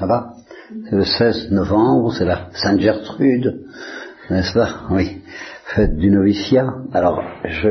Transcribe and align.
Ça 0.00 0.06
va 0.06 0.32
C'est 0.88 0.96
le 0.96 1.04
16 1.04 1.50
novembre, 1.50 2.14
c'est 2.14 2.24
la 2.24 2.48
Sainte 2.54 2.80
Gertrude, 2.80 3.66
n'est-ce 4.30 4.54
pas? 4.54 4.86
Oui. 4.90 5.20
Fête 5.66 5.94
du 5.98 6.10
noviciat. 6.10 6.68
Alors, 6.94 7.22
je 7.44 7.68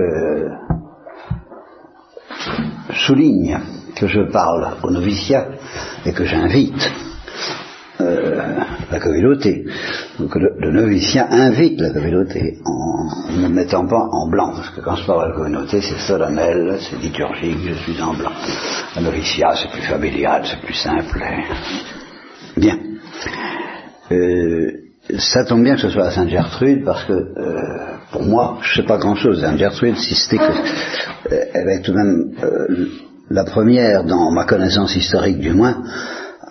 souligne 3.08 3.58
que 3.96 4.06
je 4.06 4.22
parle 4.32 4.76
au 4.84 4.92
noviciat 4.92 5.48
et 6.06 6.14
que 6.14 6.24
j'invite 6.24 6.92
euh, 8.00 8.60
la 8.92 9.00
communauté. 9.00 9.66
Donc 10.20 10.36
le, 10.36 10.52
le, 10.60 10.72
noviciat 10.72 11.28
invite 11.32 11.82
la 11.82 11.90
communauté 11.90 12.60
en 12.64 13.40
ne 13.42 13.48
mettant 13.48 13.88
pas 13.88 14.08
en 14.12 14.30
blanc, 14.30 14.54
parce 14.56 14.70
que 14.70 14.82
quand 14.82 14.96
je 14.96 15.06
parle 15.08 15.24
à 15.24 15.28
la 15.30 15.36
communauté, 15.36 15.82
c'est 15.82 15.98
solennel, 15.98 16.78
c'est 16.80 17.00
liturgique, 17.02 17.58
je 17.68 17.74
suis 17.74 18.00
en 18.04 18.14
blanc. 18.14 18.32
Le 18.96 19.02
noviciat, 19.02 19.56
c'est 19.56 19.72
plus 19.72 19.82
familial, 19.82 20.44
c'est 20.46 20.62
plus 20.62 20.76
simple. 20.76 21.24
Bien. 22.60 22.78
Euh, 24.12 24.72
ça 25.18 25.46
tombe 25.46 25.64
bien 25.64 25.76
que 25.76 25.82
ce 25.82 25.90
soit 25.90 26.08
à 26.08 26.12
Sainte-Gertrude, 26.12 26.84
parce 26.84 27.06
que 27.06 27.14
euh, 27.14 27.96
pour 28.12 28.24
moi, 28.24 28.58
je 28.62 28.72
ne 28.72 28.76
sais 28.82 28.88
pas 28.88 28.98
grand-chose 28.98 29.38
de 29.38 29.46
Sainte-Gertrude, 29.46 29.96
si 29.96 30.14
c'était 30.14 30.38
qu'elle 30.38 31.70
est 31.70 31.82
tout 31.82 31.92
de 31.92 31.98
même 31.98 32.90
la 33.30 33.46
première, 33.46 34.04
dans 34.04 34.30
ma 34.32 34.44
connaissance 34.44 34.94
historique 34.96 35.40
du 35.40 35.54
moins, 35.54 35.84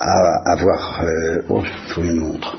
à 0.00 0.52
avoir, 0.52 1.02
euh, 1.02 1.42
oh, 1.50 1.62
il 1.62 1.92
faut 1.92 2.02
une 2.02 2.20
montre, 2.20 2.56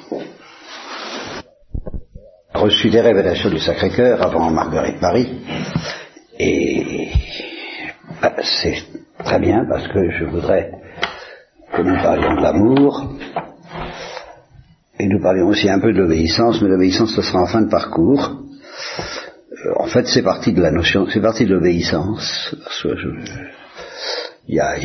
reçu 2.54 2.90
des 2.90 3.02
révélations 3.02 3.50
du 3.50 3.60
Sacré-Cœur 3.60 4.22
avant 4.22 4.52
Marguerite 4.52 5.02
Marie, 5.02 5.42
et 6.38 7.08
bah, 8.22 8.36
c'est 8.44 8.84
très 9.24 9.40
bien 9.40 9.66
parce 9.68 9.88
que 9.88 10.12
je 10.12 10.26
voudrais 10.26 10.72
nous 11.84 12.02
parlions 12.02 12.36
de 12.36 12.42
l'amour, 12.42 13.16
et 15.00 15.08
nous 15.08 15.22
parlions 15.22 15.48
aussi 15.48 15.70
un 15.70 15.80
peu 15.80 15.94
de 15.94 16.00
l'obéissance, 16.00 16.62
mais 16.62 16.68
l'obéissance 16.68 17.16
ce 17.16 17.22
sera 17.22 17.42
en 17.42 17.46
fin 17.46 17.62
de 17.62 17.70
parcours. 17.70 18.42
Euh, 19.66 19.74
en 19.78 19.88
fait, 19.88 20.08
c'est 20.08 20.24
parti 20.24 20.52
de 20.54 20.62
la 20.62 20.72
notion, 20.72 21.08
c'est 21.12 21.22
parti 21.22 21.46
de 21.46 21.54
l'obéissance. 21.54 22.56
Il 24.48 24.56
y 24.56 24.60
a, 24.60 24.78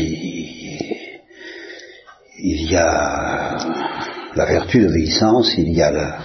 il 2.38 2.70
y 2.70 2.76
a 2.76 3.56
la 4.36 4.44
vertu 4.46 4.80
d'obéissance, 4.80 5.54
il 5.58 5.72
y 5.72 5.82
a 5.82 6.18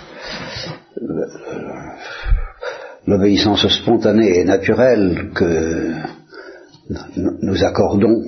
l'obéissance 3.08 3.68
spontanée 3.68 4.40
et 4.40 4.44
naturelle 4.44 5.32
que 5.34 5.94
nous 7.16 7.64
accordons 7.64 8.22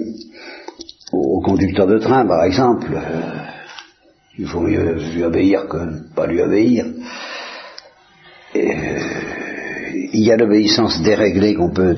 au 1.11 1.41
conducteur 1.41 1.87
de 1.87 1.97
train, 1.97 2.25
par 2.25 2.43
exemple. 2.43 2.87
Il 4.37 4.47
faut 4.47 4.61
mieux 4.61 4.97
lui 5.13 5.23
obéir 5.23 5.67
que 5.67 5.77
ne 5.77 6.13
pas 6.15 6.27
lui 6.27 6.41
obéir. 6.41 6.85
Et, 8.55 8.75
il 10.13 10.23
y 10.23 10.31
a 10.31 10.37
l'obéissance 10.37 11.01
déréglée 11.01 11.55
qu'on 11.55 11.71
peut 11.71 11.95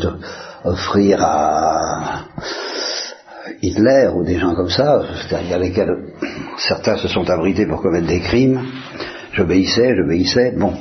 offrir 0.63 1.23
à, 1.23 2.25
Hitler 3.61 4.09
ou 4.13 4.23
des 4.23 4.39
gens 4.39 4.55
comme 4.55 4.69
ça, 4.69 5.01
c'est-à-dire 5.21 5.59
lesquels 5.59 6.13
certains 6.57 6.97
se 6.97 7.07
sont 7.07 7.29
abrités 7.29 7.65
pour 7.65 7.81
commettre 7.81 8.07
des 8.07 8.19
crimes. 8.19 8.61
J'obéissais, 9.33 9.95
j'obéissais. 9.95 10.53
Bon, 10.57 10.73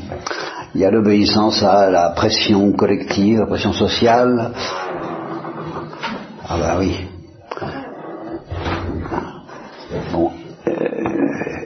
il 0.74 0.80
y 0.80 0.84
a 0.84 0.90
l'obéissance 0.90 1.62
à 1.62 1.90
la 1.90 2.10
pression 2.10 2.72
collective, 2.72 3.40
la 3.40 3.46
pression 3.46 3.72
sociale. 3.72 4.52
Ah 6.48 6.58
bah 6.58 6.76
oui. 6.78 6.96
Bon. 10.12 10.30
Euh, 10.66 10.72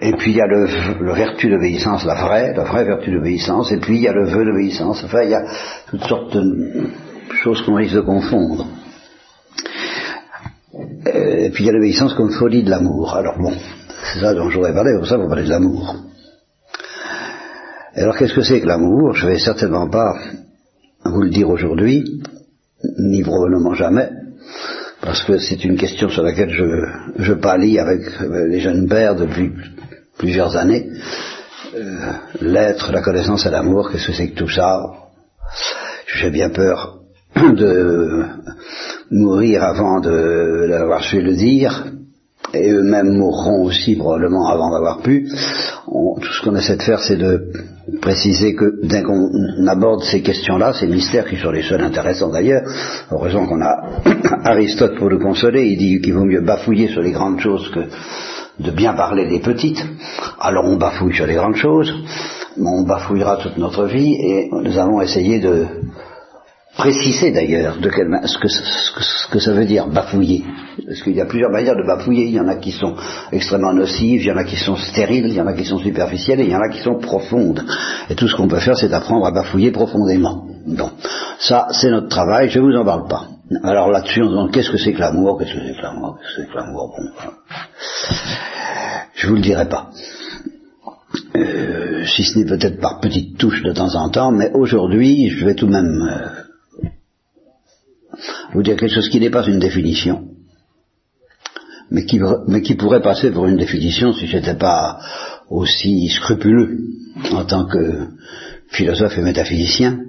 et 0.01 0.13
puis 0.27 0.33
il 0.33 0.39
y 0.39 0.41
a 0.41 0.49
le, 0.49 1.15
vertu 1.15 1.49
d'obéissance, 1.49 2.05
la 2.05 2.17
vraie, 2.17 2.53
la 2.53 2.65
vraie 2.65 2.83
vertu 2.83 3.13
d'obéissance, 3.13 3.71
et 3.71 3.77
puis 3.77 3.99
il 3.99 4.03
y 4.03 4.09
a 4.09 4.13
le 4.13 4.27
vœu 4.27 4.45
d'obéissance. 4.45 5.05
Enfin, 5.05 5.23
il 5.23 5.31
y 5.31 5.35
a 5.35 5.45
toutes 5.89 6.03
sortes 6.03 6.37
de 6.37 6.91
choses 7.45 7.63
qu'on 7.63 7.77
risque 7.77 7.95
de 7.95 8.01
confondre. 8.01 8.67
Euh, 10.75 11.45
et 11.45 11.51
puis 11.51 11.63
il 11.63 11.67
y 11.69 11.71
a 11.71 11.73
l'obéissance 11.73 12.13
comme 12.15 12.33
folie 12.33 12.65
de 12.65 12.71
l'amour. 12.71 13.15
Alors 13.15 13.39
bon, 13.39 13.53
c'est 14.03 14.19
ça 14.19 14.35
dont 14.35 14.51
je 14.51 14.57
voudrais 14.57 14.75
parler, 14.75 14.95
pour 14.99 15.07
ça 15.07 15.17
vous 15.17 15.29
parler 15.29 15.45
de 15.45 15.51
l'amour. 15.51 15.95
Alors 17.95 18.17
qu'est-ce 18.19 18.35
que 18.35 18.43
c'est 18.43 18.61
que 18.61 18.67
l'amour? 18.67 19.15
Je 19.15 19.29
vais 19.29 19.39
certainement 19.39 19.89
pas 19.89 20.13
vous 21.05 21.23
le 21.23 21.31
dire 21.31 21.49
aujourd'hui, 21.49 22.03
ni 22.99 23.23
probablement 23.23 23.75
jamais, 23.75 24.11
parce 25.01 25.23
que 25.23 25.39
c'est 25.39 25.65
une 25.65 25.77
question 25.77 26.09
sur 26.09 26.25
laquelle 26.25 26.51
je, 26.51 27.23
je 27.23 27.33
avec 27.79 28.01
les 28.49 28.59
jeunes 28.59 28.89
pères 28.89 29.15
depuis 29.15 29.53
plusieurs 30.19 30.57
années. 30.57 30.89
Euh, 31.75 32.13
L'être, 32.41 32.93
la 32.93 33.03
connaissance 33.03 33.47
et 33.47 33.51
l'amour, 33.51 33.91
qu'est-ce 33.91 34.07
que 34.09 34.13
c'est 34.13 34.29
que 34.29 34.39
tout 34.39 34.49
ça? 34.49 34.83
J'ai 36.07 36.31
bien 36.31 36.51
peur 36.51 37.01
de 37.37 38.25
mourir 39.11 39.63
avant 39.63 40.01
d'avoir 40.01 41.03
su 41.03 41.21
le 41.21 41.35
dire, 41.35 41.87
et 42.55 42.71
eux-mêmes 42.71 43.13
mourront 43.13 43.65
aussi 43.65 43.97
probablement 43.97 44.49
avant 44.49 44.71
d'avoir 44.71 45.03
pu. 45.03 45.29
tout 45.29 46.33
ce 46.33 46.43
qu'on 46.43 46.57
essaie 46.57 46.77
de 46.77 46.83
faire, 46.83 47.01
c'est 47.01 47.17
de 47.17 47.51
préciser 48.01 48.55
que 48.55 48.87
dès 48.87 49.03
qu'on 49.03 49.29
aborde 49.67 50.03
ces 50.05 50.23
questions-là, 50.23 50.73
ces 50.73 50.87
mystères 50.87 51.27
qui 51.27 51.37
sont 51.37 51.51
les 51.51 51.63
seuls 51.63 51.83
intéressants 51.83 52.31
d'ailleurs, 52.31 52.63
heureusement 53.11 53.47
qu'on 53.47 53.63
a 53.63 54.01
Aristote 54.45 54.97
pour 54.97 55.09
le 55.09 55.19
consoler, 55.19 55.67
il 55.67 55.79
dit 55.79 56.01
qu'il 56.01 56.15
vaut 56.15 56.25
mieux 56.25 56.41
bafouiller 56.41 56.89
sur 56.89 57.03
les 57.03 57.13
grandes 57.13 57.41
choses 57.41 57.71
que 57.71 57.81
de 58.59 58.71
bien 58.71 58.95
parler 58.95 59.29
des 59.29 59.41
petites. 59.41 59.85
Alors 60.41 60.65
on 60.65 60.77
bafouille 60.77 61.15
sur 61.15 61.27
les 61.27 61.35
grandes 61.35 61.57
choses, 61.57 61.93
mais 62.57 62.69
on 62.69 62.83
bafouillera 62.83 63.37
toute 63.39 63.59
notre 63.59 63.85
vie 63.85 64.15
et 64.15 64.49
nous 64.51 64.79
allons 64.79 65.01
essayer 65.01 65.41
de 65.41 65.67
préciser 66.77 67.33
d'ailleurs 67.33 67.79
de 67.79 67.89
quelle, 67.89 68.21
ce, 68.25 68.39
que, 68.39 68.49
ce, 68.49 69.31
que, 69.31 69.39
ça 69.39 69.53
veut 69.53 69.65
dire 69.65 69.87
bafouiller. 69.87 70.45
Parce 70.87 71.01
qu'il 71.01 71.15
y 71.15 71.21
a 71.21 71.27
plusieurs 71.27 71.51
manières 71.51 71.77
de 71.77 71.87
bafouiller. 71.87 72.27
Il 72.27 72.35
y 72.35 72.41
en 72.41 72.49
a 72.49 72.57
qui 72.57 72.71
sont 72.71 72.95
extrêmement 73.33 73.73
nocives, 73.73 74.21
il 74.21 74.27
y 74.27 74.33
en 74.33 74.37
a 74.37 74.45
qui 74.45 74.57
sont 74.57 74.77
stériles, 74.77 75.27
il 75.27 75.35
y 75.35 75.41
en 75.41 75.47
a 75.47 75.55
qui 75.55 75.65
sont 75.65 75.79
superficielles 75.79 76.41
et 76.41 76.45
il 76.45 76.51
y 76.51 76.57
en 76.57 76.61
a 76.61 76.69
qui 76.69 76.81
sont 76.81 76.99
profondes. 76.99 77.65
Et 78.11 78.15
tout 78.15 78.29
ce 78.29 78.37
qu'on 78.37 78.49
peut 78.49 78.61
faire, 78.61 78.77
c'est 78.77 78.93
apprendre 78.93 79.27
à 79.27 79.33
bafouiller 79.33 79.71
profondément. 79.71 80.47
Bon, 80.67 80.91
ça, 81.39 81.69
c'est 81.71 81.91
notre 81.91 82.09
travail. 82.09 82.51
Je 82.51 82.61
vous 82.61 82.77
en 82.77 82.85
parle 82.85 83.09
pas. 83.09 83.36
Alors 83.63 83.91
là-dessus, 83.91 84.23
on 84.23 84.27
se 84.27 84.31
demande 84.31 84.53
qu'est-ce 84.53 84.71
que 84.71 84.79
c'est 84.79 84.93
que 84.93 84.99
l'amour, 84.99 85.39
qu'est-ce 85.39 85.55
que 85.55 85.61
c'est 85.61 85.77
que 85.77 85.83
l'amour, 85.83 86.19
qu'est-ce 86.19 86.37
que 86.37 86.43
c'est 86.43 86.49
que 86.49 86.57
l'amour. 86.57 86.95
Bon, 86.97 87.31
je 89.15 89.29
vous 89.29 89.35
le 89.37 89.41
dirai 89.41 89.69
pas. 89.69 89.91
Euh, 91.37 92.05
si 92.07 92.25
ce 92.25 92.39
n'est 92.39 92.45
peut-être 92.45 92.81
par 92.81 93.01
petites 93.01 93.39
touches 93.39 93.63
de 93.63 93.73
temps 93.73 93.95
en 93.95 94.09
temps, 94.11 94.33
mais 94.33 94.51
aujourd'hui, 94.53 95.31
je 95.31 95.45
vais 95.45 95.55
tout 95.55 95.67
de 95.67 95.73
même 95.73 96.09
euh, 96.11 96.99
vous 98.53 98.63
dire 98.63 98.77
quelque 98.77 98.95
chose 98.95 99.09
qui 99.09 99.21
n'est 99.21 99.31
pas 99.31 99.47
une 99.47 99.61
définition, 99.61 100.29
mais 101.91 102.05
qui, 102.05 102.21
mais 102.49 102.63
qui 102.63 102.75
pourrait 102.75 103.03
passer 103.03 103.31
pour 103.31 103.47
une 103.47 103.57
définition 103.57 104.13
si 104.13 104.27
je 104.27 104.37
n'étais 104.37 104.57
pas 104.57 104.99
aussi 105.49 106.09
scrupuleux 106.09 106.79
en 107.33 107.45
tant 107.45 107.67
que 107.67 108.09
philosophe 108.71 109.17
et 109.19 109.23
métaphysicien. 109.23 110.01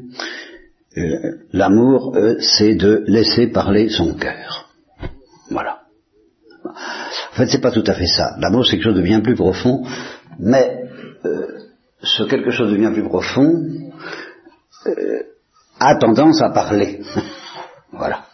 Euh, 0.98 1.38
l'amour, 1.54 2.16
euh, 2.16 2.38
c'est 2.40 2.76
de 2.76 3.04
laisser 3.08 3.48
parler 3.48 3.90
son 3.90 4.16
cœur. 4.16 4.70
Voilà. 5.52 5.82
En 6.66 7.36
fait, 7.36 7.48
c'est 7.48 7.62
pas 7.62 7.72
tout 7.72 7.84
à 7.86 7.94
fait 7.94 8.08
ça. 8.08 8.36
L'amour, 8.40 8.66
c'est 8.66 8.72
quelque 8.72 8.84
chose 8.84 8.98
de 8.98 9.02
bien 9.02 9.22
plus 9.22 9.36
profond, 9.36 9.86
mais 10.40 10.84
euh, 11.26 11.60
ce 12.02 12.24
quelque 12.24 12.52
chose 12.52 12.72
de 12.72 12.78
bien 12.78 12.92
plus 12.92 13.04
profond 13.04 13.64
a 15.80 15.96
tendance 15.96 16.42
à 16.42 16.50
parler. 16.50 17.02
voilà 17.92 18.28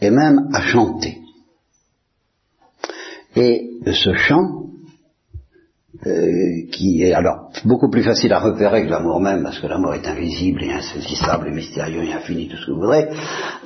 et 0.00 0.10
même 0.10 0.48
à 0.52 0.62
chanter. 0.62 1.18
Et 3.34 3.70
ce 3.86 4.14
chant, 4.14 4.66
euh, 6.04 6.68
qui 6.72 7.02
est 7.02 7.14
alors 7.14 7.50
beaucoup 7.64 7.88
plus 7.88 8.02
facile 8.02 8.32
à 8.32 8.40
repérer 8.40 8.84
que 8.84 8.90
l'amour 8.90 9.20
même, 9.20 9.42
parce 9.42 9.58
que 9.58 9.66
l'amour 9.66 9.94
est 9.94 10.06
invisible 10.06 10.62
et 10.62 10.72
insaisissable 10.72 11.48
et 11.48 11.52
mystérieux 11.52 12.04
et 12.04 12.12
infini, 12.12 12.48
tout 12.48 12.56
ce 12.56 12.66
que 12.66 12.72
vous 12.72 12.80
voudrez, 12.80 13.08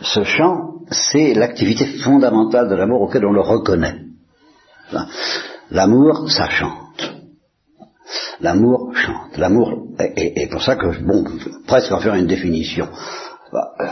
ce 0.00 0.22
chant, 0.22 0.74
c'est 0.90 1.34
l'activité 1.34 1.86
fondamentale 2.04 2.68
de 2.68 2.74
l'amour 2.76 3.02
auquel 3.02 3.24
on 3.26 3.32
le 3.32 3.40
reconnaît. 3.40 3.96
L'amour, 5.70 6.30
ça 6.30 6.48
chante. 6.50 7.14
L'amour 8.40 8.92
chante. 8.94 9.36
L'amour, 9.36 9.88
et, 10.16 10.48
pour 10.48 10.62
ça 10.62 10.76
que, 10.76 10.86
bon, 11.04 11.24
presque 11.66 11.92
en 11.92 12.00
faire 12.00 12.14
une 12.14 12.26
définition. 12.26 12.88
Euh, 13.52 13.86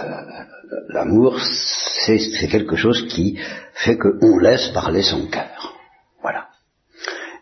l'amour, 0.91 1.39
c'est 1.41 2.49
quelque 2.49 2.77
chose 2.77 3.07
qui 3.09 3.39
fait 3.75 3.97
qu'on 3.97 4.39
laisse 4.39 4.69
parler 4.69 5.03
son 5.03 5.27
cœur. 5.27 5.75
Voilà. 6.23 6.49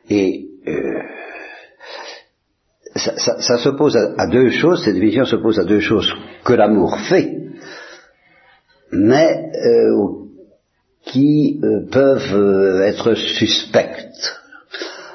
Et 0.09 0.46
euh, 0.69 1.03
ça, 2.97 3.59
s'oppose 3.59 3.97
à, 3.97 4.27
deux 4.27 4.51
choses, 4.51 4.85
cette 4.85 4.97
vision 4.97 5.25
s'oppose 5.25 5.59
à 5.59 5.65
deux 5.65 5.81
choses 5.81 6.13
que 6.45 6.55
l'amour 6.55 6.99
fait, 7.09 7.37
mais 8.91 9.51
euh, 9.55 10.27
qui 11.03 11.61
euh, 11.63 11.87
peuvent 11.91 12.83
être 12.83 13.15
suspectes. 13.15 14.41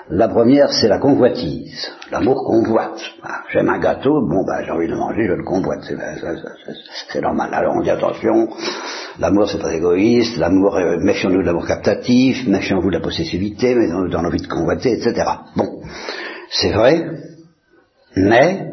La 0.09 0.27
première, 0.27 0.71
c'est 0.73 0.89
la 0.89 0.99
convoitise. 0.99 1.89
L'amour 2.11 2.43
convoite. 2.43 2.99
Ah, 3.23 3.43
j'aime 3.49 3.69
un 3.69 3.79
gâteau, 3.79 4.21
bon 4.27 4.43
ben 4.45 4.61
j'ai 4.65 4.71
envie 4.71 4.89
de 4.89 4.95
manger, 4.95 5.25
je 5.25 5.33
le 5.33 5.43
convoite. 5.43 5.89
C'est 7.07 7.21
normal. 7.21 7.53
Alors 7.53 7.75
on 7.77 7.81
dit 7.81 7.89
attention, 7.89 8.49
l'amour 9.21 9.47
c'est 9.49 9.59
pas 9.59 9.73
égoïste, 9.73 10.37
l'amour, 10.37 10.75
euh, 10.75 10.97
méfions-nous 10.99 11.41
de 11.41 11.45
l'amour 11.45 11.67
captatif, 11.67 12.47
méfions-vous 12.47 12.89
de 12.89 12.95
la 12.95 13.01
possessivité, 13.01 13.75
mais 13.75 13.87
dans 13.87 14.21
l'envie 14.21 14.41
de 14.41 14.47
convoiter, 14.47 14.93
etc. 14.93 15.13
Bon, 15.55 15.81
c'est 16.49 16.71
vrai, 16.71 17.05
mais 18.15 18.71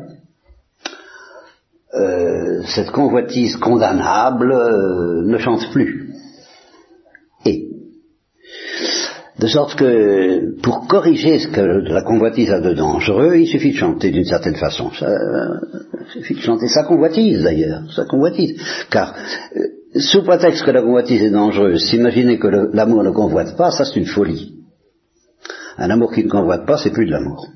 euh, 1.94 2.62
cette 2.64 2.90
convoitise 2.90 3.56
condamnable 3.56 4.50
euh, 4.50 5.22
ne 5.26 5.38
chante 5.38 5.70
plus. 5.70 6.14
Et 7.44 7.66
de 9.38 9.46
sorte 9.46 9.76
que 9.76 10.60
pour 10.62 10.88
corriger 10.88 11.38
ce 11.38 11.48
que 11.48 11.60
la 11.60 12.02
convoitise 12.02 12.50
a 12.50 12.60
de 12.60 12.72
dangereux, 12.72 13.36
il 13.36 13.46
suffit 13.46 13.72
de 13.72 13.76
chanter 13.76 14.10
d'une 14.10 14.24
certaine 14.24 14.56
façon. 14.56 14.90
Ça, 14.98 15.08
il 16.16 16.22
suffit 16.22 16.34
de 16.34 16.40
chanter 16.40 16.68
sa 16.68 16.84
convoitise 16.84 17.42
d'ailleurs, 17.42 17.82
sa 17.94 18.06
convoitise. 18.06 18.60
Car 18.90 19.14
euh, 19.56 19.77
sous 19.98 20.22
prétexte 20.22 20.64
que 20.64 20.70
la 20.70 20.82
convoitise 20.82 21.22
est 21.22 21.30
dangereuse, 21.30 21.84
s'imaginer 21.84 22.38
que 22.38 22.48
l'amour 22.72 23.02
ne 23.02 23.10
convoite 23.10 23.56
pas, 23.56 23.70
ça 23.70 23.84
c'est 23.84 23.96
une 23.96 24.06
folie. 24.06 24.54
Un 25.76 25.90
amour 25.90 26.12
qui 26.12 26.24
ne 26.24 26.30
convoite 26.30 26.66
pas, 26.66 26.76
c'est 26.76 26.90
plus 26.90 27.06
de 27.06 27.12
l'amour. 27.12 27.46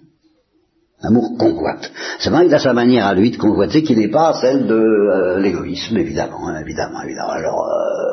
L'amour 1.03 1.37
convoite. 1.37 1.91
C'est 2.21 2.31
vrai, 2.31 2.47
il 2.47 2.55
a 2.55 2.61
sa 2.61 2.73
manière 2.73 3.07
à 3.07 3.15
lui 3.15 3.33
de 3.33 3.37
convoiter 3.37 3.83
qui 3.83 3.97
n'est 3.97 4.11
pas 4.11 4.35
celle 4.35 4.67
de 4.67 4.75
euh, 4.75 5.41
l'égoïsme, 5.41 5.99
évidemment, 5.99 6.49
hein, 6.49 6.61
évidemment, 6.61 7.03
évidemment. 7.03 7.31
Alors, 7.31 7.65
euh, 7.65 8.13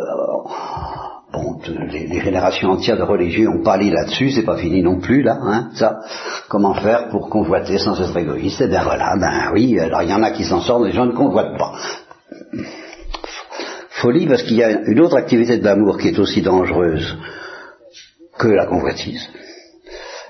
Bon, 1.31 1.59
les, 1.63 2.21
générations 2.21 2.71
entières 2.71 2.97
de 2.97 3.03
religieux 3.03 3.47
ont 3.47 3.61
parlé 3.61 3.91
là-dessus, 3.91 4.31
c'est 4.31 4.45
pas 4.45 4.57
fini 4.57 4.81
non 4.81 4.99
plus 4.99 5.21
là, 5.21 5.37
hein, 5.39 5.69
ça. 5.75 5.99
Comment 6.47 6.73
faire 6.73 7.09
pour 7.09 7.29
convoiter 7.29 7.77
sans 7.77 8.01
être 8.01 8.17
égoïste? 8.17 8.61
Eh 8.61 8.67
bien 8.67 8.83
voilà, 8.83 9.15
ben 9.15 9.51
oui, 9.53 9.79
alors 9.79 10.01
il 10.01 10.09
y 10.09 10.13
en 10.13 10.23
a 10.23 10.31
qui 10.31 10.43
s'en 10.43 10.59
sortent, 10.59 10.85
les 10.85 10.91
gens 10.91 11.05
ne 11.05 11.11
convoitent 11.11 11.55
pas. 11.55 11.73
Folie 14.01 14.27
parce 14.27 14.43
qu'il 14.43 14.57
y 14.57 14.63
a 14.63 14.81
une 14.87 14.99
autre 15.01 15.17
activité 15.17 15.57
de 15.57 15.65
l'amour 15.65 15.97
qui 15.97 16.07
est 16.07 16.19
aussi 16.19 16.41
dangereuse 16.41 17.17
que 18.37 18.47
la 18.47 18.65
convoitise, 18.65 19.27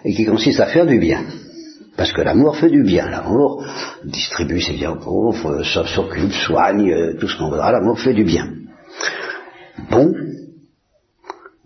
et 0.04 0.13
qui 0.13 0.25
consiste 0.25 0.60
à 0.60 0.66
faire 0.66 0.88
du 0.88 0.98
bien. 0.98 1.24
Parce 1.95 2.12
que 2.12 2.21
l'amour 2.21 2.57
fait 2.57 2.69
du 2.69 2.81
bien, 2.81 3.10
l'amour 3.10 3.63
distribue 4.04 4.62
ses 4.62 4.74
biens 4.74 4.94
aux 4.94 5.04
pauvres, 5.04 5.63
s'occupe, 5.63 6.31
soigne, 6.31 6.92
euh, 6.92 7.18
tout 7.19 7.27
ce 7.27 7.38
qu'on 7.38 7.50
voudra, 7.50 7.71
l'amour 7.71 8.00
fait 8.00 8.13
du 8.13 8.24
bien. 8.24 8.48
Bon, 9.92 10.13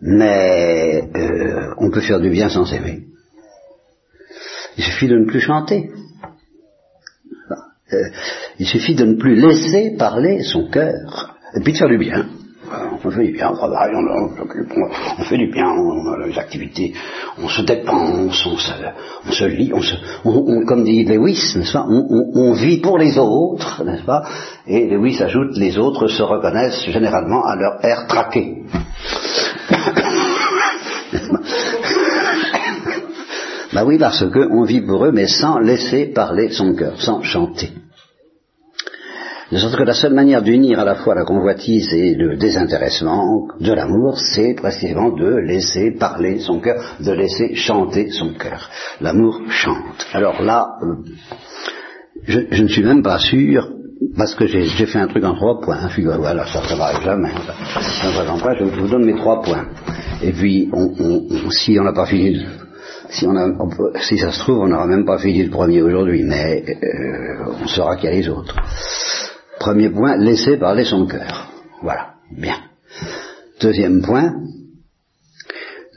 mais 0.02 1.10
euh, 1.16 1.74
on 1.78 1.90
peut 1.90 2.02
faire 2.02 2.20
du 2.20 2.30
bien 2.30 2.50
sans 2.50 2.66
s'aimer. 2.66 3.04
Il 4.78 4.84
suffit 4.84 5.08
de 5.08 5.18
ne 5.18 5.26
plus 5.26 5.40
chanter. 5.40 5.92
Euh, 7.94 8.10
il 8.60 8.68
suffit 8.68 8.96
de 8.96 9.06
ne 9.06 9.16
plus 9.16 9.36
laisser 9.36 9.96
parler 9.98 10.44
son 10.44 10.68
cœur, 10.70 11.33
et 11.56 11.62
puis 11.62 11.74
de 11.74 11.78
faire 11.78 11.90
du 11.90 11.98
bien. 11.98 12.26
On 13.06 13.12
fait 13.12 13.26
du 13.26 13.34
bien, 13.34 13.50
on 13.52 13.56
travaille, 13.56 13.92
on, 13.94 14.30
on 15.20 15.24
fait 15.24 15.38
du 15.38 15.52
bien, 15.52 15.68
on 15.68 16.14
a 16.14 16.26
les 16.26 16.40
activités, 16.40 16.94
on 17.38 17.50
se 17.50 17.62
dépense, 17.62 18.44
on 18.48 18.58
se, 18.58 18.72
on 19.28 19.32
se 19.32 19.46
lit, 19.46 19.72
on 19.74 19.82
se, 19.82 19.94
on, 20.24 20.66
comme 20.66 20.84
dit 20.84 21.04
Lewis, 21.04 21.54
n'est-ce 21.58 21.74
pas, 21.74 21.86
on, 21.86 22.54
vit 22.54 22.80
pour 22.80 22.98
les 22.98 23.20
autres, 23.20 23.84
n'est-ce 23.84 24.06
pas, 24.06 24.24
et 24.66 24.88
Lewis 24.88 25.22
ajoute, 25.22 25.58
les 25.58 25.78
autres 25.78 26.08
se 26.08 26.24
reconnaissent 26.24 26.86
généralement 26.86 27.46
à 27.46 27.58
leur 27.58 27.84
air 27.84 28.08
traqué. 28.08 28.64
bah 33.74 33.84
oui, 33.86 33.98
parce 34.00 34.26
qu'on 34.32 34.64
vit 34.64 34.82
pour 34.82 35.06
eux, 35.06 35.12
mais 35.12 35.28
sans 35.28 35.60
laisser 35.60 36.08
parler 36.08 36.50
son 36.50 36.74
cœur, 36.76 37.00
sans 37.02 37.22
chanter. 37.22 37.70
De 39.54 39.60
sorte 39.60 39.76
que 39.76 39.84
la 39.84 39.94
seule 39.94 40.16
manière 40.16 40.42
d'unir 40.42 40.80
à 40.80 40.84
la 40.84 40.96
fois 40.96 41.14
la 41.14 41.26
convoitise 41.26 41.94
et 41.94 42.16
le 42.16 42.38
désintéressement 42.38 43.50
de 43.60 43.72
l'amour, 43.72 44.18
c'est 44.18 44.56
précisément 44.56 45.12
de 45.12 45.36
laisser 45.46 45.92
parler 45.92 46.40
son 46.40 46.60
cœur, 46.60 46.96
de 47.00 47.12
laisser 47.12 47.54
chanter 47.54 48.10
son 48.10 48.34
cœur. 48.34 48.68
L'amour 49.00 49.42
chante. 49.50 50.08
Alors 50.12 50.42
là, 50.42 50.70
euh, 50.82 50.96
je, 52.26 52.64
ne 52.64 52.68
suis 52.68 52.82
même 52.82 53.04
pas 53.04 53.20
sûr, 53.20 53.70
parce 54.18 54.34
que 54.34 54.48
j'ai 54.48 54.88
fait 54.88 54.98
un 54.98 55.08
truc 55.08 55.24
en 55.24 55.36
trois 55.36 55.62
points. 55.62 55.82
Hein, 55.84 56.18
voilà, 56.18 56.48
ça 56.48 56.62
ne 56.62 56.76
va 56.76 57.00
jamais. 57.00 57.30
Ça, 57.80 58.56
je 58.58 58.64
vous 58.64 58.88
donne 58.88 59.06
mes 59.06 59.16
trois 59.18 59.40
points. 59.44 59.68
Et 60.24 60.32
puis, 60.32 60.72
si 61.52 61.80
on 61.80 61.84
n'a 61.84 61.94
pas 61.94 62.08
fini, 62.08 62.44
si, 63.12 63.28
on 63.28 63.36
ça 63.36 64.32
se 64.32 64.40
trouve, 64.40 64.62
on 64.62 64.68
n'aura 64.68 64.88
même 64.88 65.06
pas 65.06 65.20
fini 65.20 65.44
le 65.44 65.52
premier 65.52 65.84
aujourd'hui, 65.84 66.24
mais 66.24 66.64
euh, 66.68 67.54
on 67.64 67.68
saura 67.68 67.98
qu'il 67.98 68.10
y 68.10 68.14
a 68.14 68.16
les 68.16 68.28
autres. 68.30 68.56
Premier 69.64 69.92
point, 69.92 70.18
laisser 70.18 70.58
parler 70.58 70.84
son 70.84 71.06
cœur. 71.06 71.48
Voilà, 71.82 72.16
bien. 72.30 72.58
Deuxième 73.62 74.02
point, 74.02 74.34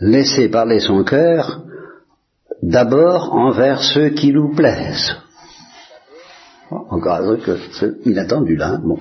laisser 0.00 0.48
parler 0.48 0.78
son 0.78 1.02
cœur 1.02 1.64
d'abord 2.62 3.34
envers 3.34 3.82
ceux 3.82 4.10
qui 4.10 4.32
nous 4.32 4.54
plaisent. 4.54 5.16
Encore 6.70 7.14
un 7.14 7.36
truc 7.38 7.60
inattendu 8.04 8.54
là. 8.54 8.68
Hein, 8.68 8.82
bon. 8.84 9.00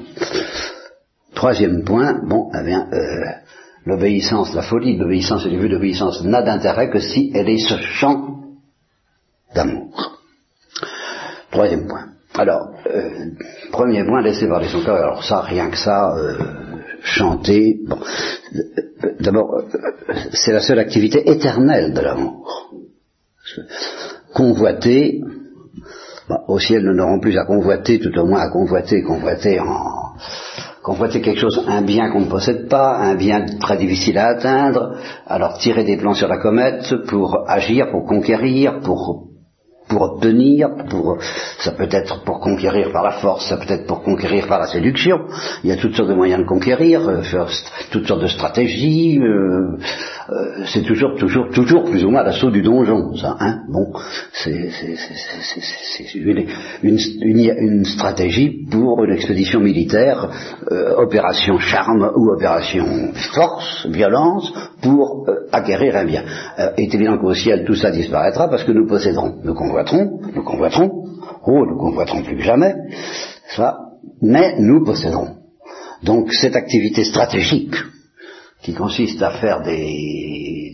Troisième 1.35 1.83
point, 1.83 2.19
bon, 2.25 2.49
eh 2.59 2.65
bien, 2.65 2.87
euh, 2.91 3.33
l'obéissance, 3.85 4.55
la 4.55 4.63
folie 4.63 4.97
de 4.97 5.03
l'obéissance 5.03 5.45
et 5.45 5.51
le 5.51 5.59
but 5.59 5.69
d'obéissance 5.69 6.23
n'a 6.23 6.41
d'intérêt 6.41 6.89
que 6.89 6.99
si 6.99 7.31
elle 7.35 7.49
est 7.49 7.69
ce 7.69 7.77
champ 7.77 8.39
d'amour. 9.53 10.19
Troisième 11.51 11.87
point. 11.87 12.14
Alors, 12.37 12.69
euh, 12.87 13.09
premier 13.71 14.03
point, 14.03 14.21
laisser 14.21 14.47
parler 14.47 14.67
son 14.67 14.83
cœur. 14.83 14.95
Alors 14.95 15.23
ça, 15.23 15.41
rien 15.41 15.69
que 15.69 15.77
ça, 15.77 16.15
euh, 16.15 16.37
chanter. 17.01 17.77
Bon, 17.87 17.97
d'abord, 19.19 19.63
c'est 20.31 20.51
la 20.51 20.59
seule 20.59 20.79
activité 20.79 21.29
éternelle 21.29 21.93
de 21.93 22.01
l'amour. 22.01 22.71
Convoiter, 24.33 25.21
au 26.47 26.59
ciel, 26.59 26.83
nous 26.83 26.93
n'aurons 26.93 27.19
plus 27.19 27.37
à 27.37 27.45
convoiter, 27.45 27.99
tout 27.99 28.17
au 28.19 28.25
moins 28.25 28.41
à 28.41 28.49
convoiter, 28.49 29.01
convoiter 29.03 29.59
en 29.59 30.05
convoiter 30.85 31.19
quelque 31.19 31.39
chose, 31.39 31.65
un 31.67 31.81
bien 31.81 32.11
qu'on 32.11 32.21
ne 32.21 32.29
possède 32.29 32.69
pas, 32.69 32.97
un 32.97 33.15
bien 33.15 33.43
très 33.59 33.75
difficile 33.75 34.19
à 34.19 34.27
atteindre, 34.27 34.95
alors 35.25 35.57
tirer 35.57 35.83
des 35.83 35.97
plans 35.97 36.13
sur 36.13 36.27
la 36.27 36.37
comète 36.37 36.93
pour 37.07 37.49
agir, 37.49 37.89
pour 37.89 38.05
conquérir, 38.05 38.81
pour 38.81 39.29
pour 39.87 40.01
obtenir, 40.01 40.69
pour, 40.89 41.17
ça 41.59 41.71
peut 41.71 41.87
être 41.91 42.23
pour 42.23 42.39
conquérir 42.39 42.91
par 42.91 43.03
la 43.03 43.11
force, 43.11 43.47
ça 43.47 43.57
peut 43.57 43.71
être 43.71 43.85
pour 43.85 44.01
conquérir 44.03 44.47
par 44.47 44.59
la 44.59 44.67
séduction. 44.67 45.25
Il 45.63 45.69
y 45.69 45.73
a 45.73 45.77
toutes 45.77 45.95
sortes 45.95 46.09
de 46.09 46.15
moyens 46.15 46.41
de 46.41 46.47
conquérir, 46.47 47.07
euh, 47.07 47.21
toutes 47.91 48.07
sortes 48.07 48.21
de 48.21 48.27
stratégies. 48.27 49.19
Euh, 49.19 49.77
euh, 50.29 50.63
c'est 50.65 50.83
toujours, 50.83 51.15
toujours, 51.15 51.49
toujours 51.49 51.83
plus 51.83 52.03
ou 52.03 52.09
moins 52.09 52.23
l'assaut 52.23 52.49
du 52.49 52.61
donjon, 52.61 53.15
ça. 53.15 53.35
Hein 53.39 53.59
bon, 53.69 53.93
c'est 54.33 54.53
une, 56.15 56.45
une, 56.81 56.99
une, 57.21 57.85
stratégie 57.85 58.65
pour 58.71 59.03
une 59.03 59.13
expédition 59.13 59.59
militaire, 59.59 60.29
opération 60.97 61.59
charme 61.59 62.11
ou 62.15 62.31
opération 62.31 63.13
force, 63.33 63.87
violence, 63.87 64.51
pour 64.81 65.27
acquérir 65.51 65.95
un 65.95 66.05
bien. 66.05 66.23
est 66.77 66.93
évident 66.93 67.17
qu'au 67.17 67.33
ciel 67.33 67.63
tout 67.65 67.75
ça 67.75 67.91
disparaîtra 67.91 68.49
parce 68.49 68.63
que 68.63 68.71
nous 68.71 68.87
posséderons 68.87 69.41
le 69.43 69.53
convoiterons, 69.53 70.19
nous 70.33 70.43
convoiterons, 70.43 70.91
oh, 71.45 71.65
nous 71.65 71.77
convoiterons 71.77 72.23
plus 72.23 72.37
que 72.37 72.43
jamais, 72.43 72.73
ça, 73.55 73.77
mais 74.21 74.55
nous 74.59 74.83
posséderons. 74.83 75.35
Donc 76.03 76.33
cette 76.33 76.55
activité 76.55 77.03
stratégique 77.03 77.75
qui 78.65 78.73
consiste 78.73 79.21
à 79.21 79.29
faire 79.29 79.61
des, 79.61 80.73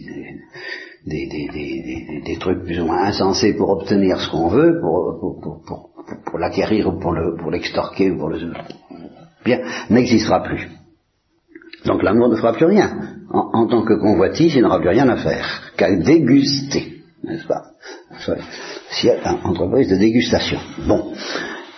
des, 1.05 1.27
des, 1.27 2.21
des, 2.25 2.37
trucs 2.37 2.63
plus 2.63 2.79
ou 2.79 2.85
moins 2.85 3.03
insensés 3.03 3.53
pour 3.53 3.69
obtenir 3.69 4.17
ce 4.21 4.31
qu'on 4.31 4.47
veut, 4.47 4.79
pour, 4.79 5.19
pour, 5.19 5.91
pour, 6.25 6.39
l'acquérir 6.39 6.87
ou 6.87 6.97
pour, 6.99 7.11
le, 7.11 7.35
pour 7.35 7.51
l'extorquer 7.51 8.11
ou 8.11 8.17
pour 8.17 8.29
le... 8.29 8.53
Bien, 9.43 9.59
n'existera 9.89 10.41
plus. 10.41 10.69
Donc 11.85 12.01
l'amour 12.01 12.29
ne 12.29 12.37
fera 12.37 12.53
plus 12.53 12.67
rien. 12.67 13.17
En, 13.29 13.49
en 13.59 13.67
tant 13.67 13.83
que 13.83 13.99
convoitise, 13.99 14.55
il 14.55 14.61
n'aura 14.61 14.79
plus 14.79 14.89
rien 14.89 15.09
à 15.09 15.17
faire 15.17 15.73
qu'à 15.75 15.93
déguster, 15.93 17.01
n'est-ce 17.25 17.45
pas? 17.45 17.71
Ciel, 18.91 19.19
entreprise 19.43 19.89
de 19.89 19.97
dégustation. 19.97 20.59
Bon. 20.87 21.11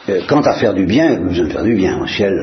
Euh, 0.09 0.21
quant 0.27 0.41
à 0.41 0.53
faire 0.55 0.75
du 0.75 0.85
bien, 0.85 1.21
vous 1.21 1.39
allez 1.39 1.49
faire 1.49 1.63
du 1.63 1.75
bien. 1.75 1.99
Au 1.99 2.05
ciel, 2.05 2.33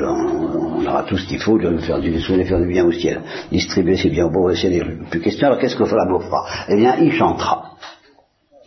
aura 0.91 1.03
tout 1.03 1.17
ce 1.17 1.27
qu'il 1.27 1.39
faut, 1.39 1.57
de 1.57 1.77
faire 1.77 1.99
du, 1.99 2.19
faire 2.19 2.59
du 2.59 2.67
bien 2.67 2.85
au 2.85 2.91
ciel. 2.91 3.21
Distribuer 3.51 3.97
ses 3.97 4.09
biens 4.09 4.25
au 4.25 4.31
pauvres 4.31 4.51
a 4.51 5.09
plus 5.09 5.21
question. 5.21 5.47
Alors 5.47 5.59
qu'est-ce 5.59 5.75
que 5.75 5.83
l'amour 5.83 6.23
fera 6.23 6.45
Eh 6.69 6.75
bien, 6.75 6.95
il 6.97 7.11
chantera. 7.13 7.71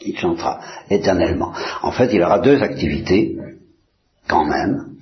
Il 0.04 0.18
chantera 0.18 0.60
éternellement. 0.90 1.52
En 1.82 1.92
fait, 1.92 2.12
il 2.12 2.22
aura 2.22 2.38
deux 2.40 2.62
activités, 2.62 3.36
quand 4.28 4.44
même. 4.44 4.94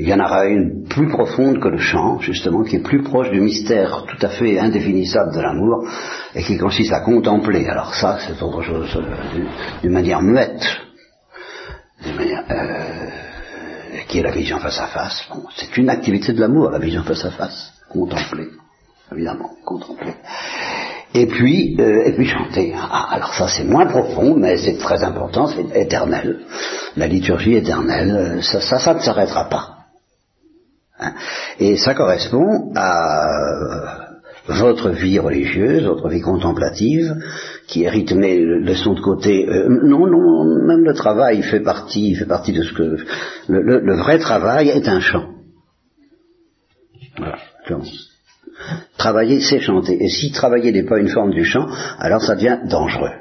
Il 0.00 0.06
y 0.08 0.14
en 0.14 0.20
aura 0.20 0.46
une 0.46 0.84
plus 0.84 1.08
profonde 1.08 1.58
que 1.60 1.68
le 1.68 1.78
chant, 1.78 2.20
justement, 2.20 2.62
qui 2.62 2.76
est 2.76 2.82
plus 2.82 3.02
proche 3.02 3.30
du 3.30 3.40
mystère 3.40 4.04
tout 4.06 4.24
à 4.24 4.28
fait 4.28 4.56
indéfinissable 4.58 5.34
de 5.34 5.40
l'amour, 5.40 5.88
et 6.36 6.42
qui 6.44 6.56
consiste 6.56 6.92
à 6.92 7.00
contempler. 7.00 7.66
Alors 7.66 7.92
ça, 7.94 8.18
c'est 8.20 8.40
autre 8.40 8.62
chose, 8.62 8.96
euh, 8.96 9.42
d'une 9.82 9.92
manière 9.92 10.22
muette, 10.22 10.64
d'une 12.04 12.14
manière, 12.14 12.44
euh, 12.48 13.08
qui 14.08 14.18
est 14.18 14.22
la 14.22 14.32
vision 14.32 14.58
face 14.58 14.80
à 14.80 14.86
face. 14.86 15.24
Bon, 15.30 15.44
c'est 15.56 15.76
une 15.76 15.90
activité 15.90 16.32
de 16.32 16.40
l'amour, 16.40 16.70
la 16.70 16.78
vision 16.78 17.02
face 17.02 17.24
à 17.24 17.30
face, 17.30 17.72
contempler, 17.90 18.48
évidemment, 19.12 19.50
contempler. 19.64 20.14
Et 21.14 21.26
puis, 21.26 21.76
euh, 21.78 22.04
et 22.04 22.12
puis 22.12 22.26
chanter. 22.26 22.74
Ah, 22.76 23.08
alors 23.10 23.34
ça 23.34 23.48
c'est 23.48 23.64
moins 23.64 23.86
profond, 23.86 24.34
mais 24.36 24.56
c'est 24.56 24.78
très 24.78 25.02
important, 25.04 25.46
c'est 25.46 25.76
éternel. 25.76 26.40
La 26.96 27.06
liturgie 27.06 27.54
éternelle, 27.54 28.40
ça, 28.42 28.60
ça, 28.60 28.78
ça 28.78 28.94
ne 28.94 29.00
s'arrêtera 29.00 29.48
pas. 29.48 29.78
Hein. 30.98 31.12
Et 31.60 31.76
ça 31.76 31.94
correspond 31.94 32.72
à 32.74 34.07
votre 34.48 34.90
vie 34.90 35.18
religieuse, 35.18 35.84
votre 35.84 36.08
vie 36.08 36.20
contemplative, 36.20 37.14
qui 37.66 37.84
est 37.84 37.88
rythmée, 37.88 38.38
laissons 38.60 38.94
de 38.94 39.00
côté, 39.00 39.48
euh, 39.48 39.68
non, 39.68 40.06
non, 40.06 40.44
même 40.66 40.84
le 40.84 40.94
travail 40.94 41.42
fait 41.42 41.60
partie, 41.60 42.14
fait 42.14 42.26
partie 42.26 42.52
de 42.52 42.62
ce 42.62 42.72
que, 42.72 42.96
le, 43.48 43.96
vrai 43.96 44.18
travail 44.18 44.70
est 44.70 44.88
un 44.88 45.00
chant. 45.00 45.28
Voilà, 47.16 47.38
Travailler, 48.96 49.40
c'est 49.40 49.60
chanter. 49.60 50.02
Et 50.02 50.08
si 50.08 50.32
travailler 50.32 50.72
n'est 50.72 50.84
pas 50.84 50.98
une 50.98 51.08
forme 51.08 51.30
du 51.30 51.44
chant, 51.44 51.68
alors 51.98 52.22
ça 52.22 52.34
devient 52.34 52.58
dangereux. 52.64 53.12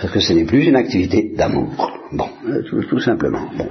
Parce 0.00 0.12
que 0.12 0.20
ce 0.20 0.32
n'est 0.32 0.44
plus 0.44 0.64
une 0.66 0.76
activité 0.76 1.32
d'amour. 1.36 1.92
Bon, 2.12 2.28
euh, 2.46 2.62
tout, 2.88 3.00
simplement. 3.00 3.50
Bon. 3.56 3.68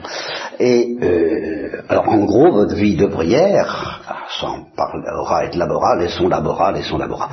Et 0.60 0.98
euh, 1.02 1.82
alors 1.90 2.10
en 2.10 2.26
gros, 2.26 2.52
votre 2.52 2.76
vie 2.76 2.98
de 2.98 3.08
prière, 3.08 4.02
sans 4.40 4.66
parler 4.76 5.08
aura 5.18 5.46
et 5.46 5.58
labora, 5.58 5.96
laissons 5.96 6.28
labora, 6.28 6.72
laissons 6.72 6.98
labora. 6.98 7.30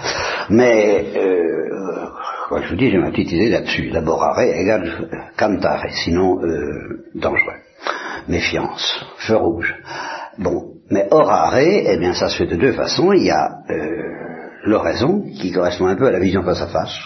Mais 0.48 1.04
euh, 1.16 1.54
je 2.62 2.68
vous 2.68 2.76
dis, 2.76 2.90
j'ai 2.90 2.98
ma 2.98 3.10
petite 3.10 3.32
idée 3.32 3.50
là-dessus. 3.50 3.90
Laborare 3.90 4.40
égale 4.40 5.08
cantare, 5.36 5.86
sinon 6.04 6.42
euh, 6.42 7.10
dangereux. 7.14 7.60
Méfiance, 8.28 9.04
feu 9.18 9.36
rouge. 9.36 9.74
Bon, 10.38 10.74
mais 10.90 11.08
orare, 11.10 11.58
eh 11.58 11.96
bien 11.98 12.14
ça 12.14 12.28
se 12.28 12.36
fait 12.36 12.46
de 12.46 12.56
deux 12.56 12.72
façons. 12.72 13.12
Il 13.12 13.24
y 13.24 13.30
a 13.30 13.48
euh, 13.70 14.02
l'oraison, 14.64 15.22
qui 15.22 15.52
correspond 15.52 15.86
un 15.86 15.96
peu 15.96 16.06
à 16.06 16.10
la 16.10 16.20
vision 16.20 16.42
face 16.42 16.62
à 16.62 16.68
face. 16.68 16.96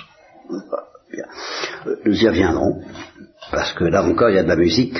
Nous 2.05 2.23
y 2.23 2.29
reviendrons. 2.29 2.81
Parce 3.51 3.73
que 3.73 3.85
là 3.85 4.05
encore, 4.05 4.31
il 4.31 4.37
y 4.37 4.39
a 4.39 4.43
de 4.43 4.49
la 4.49 4.57
musique, 4.57 4.99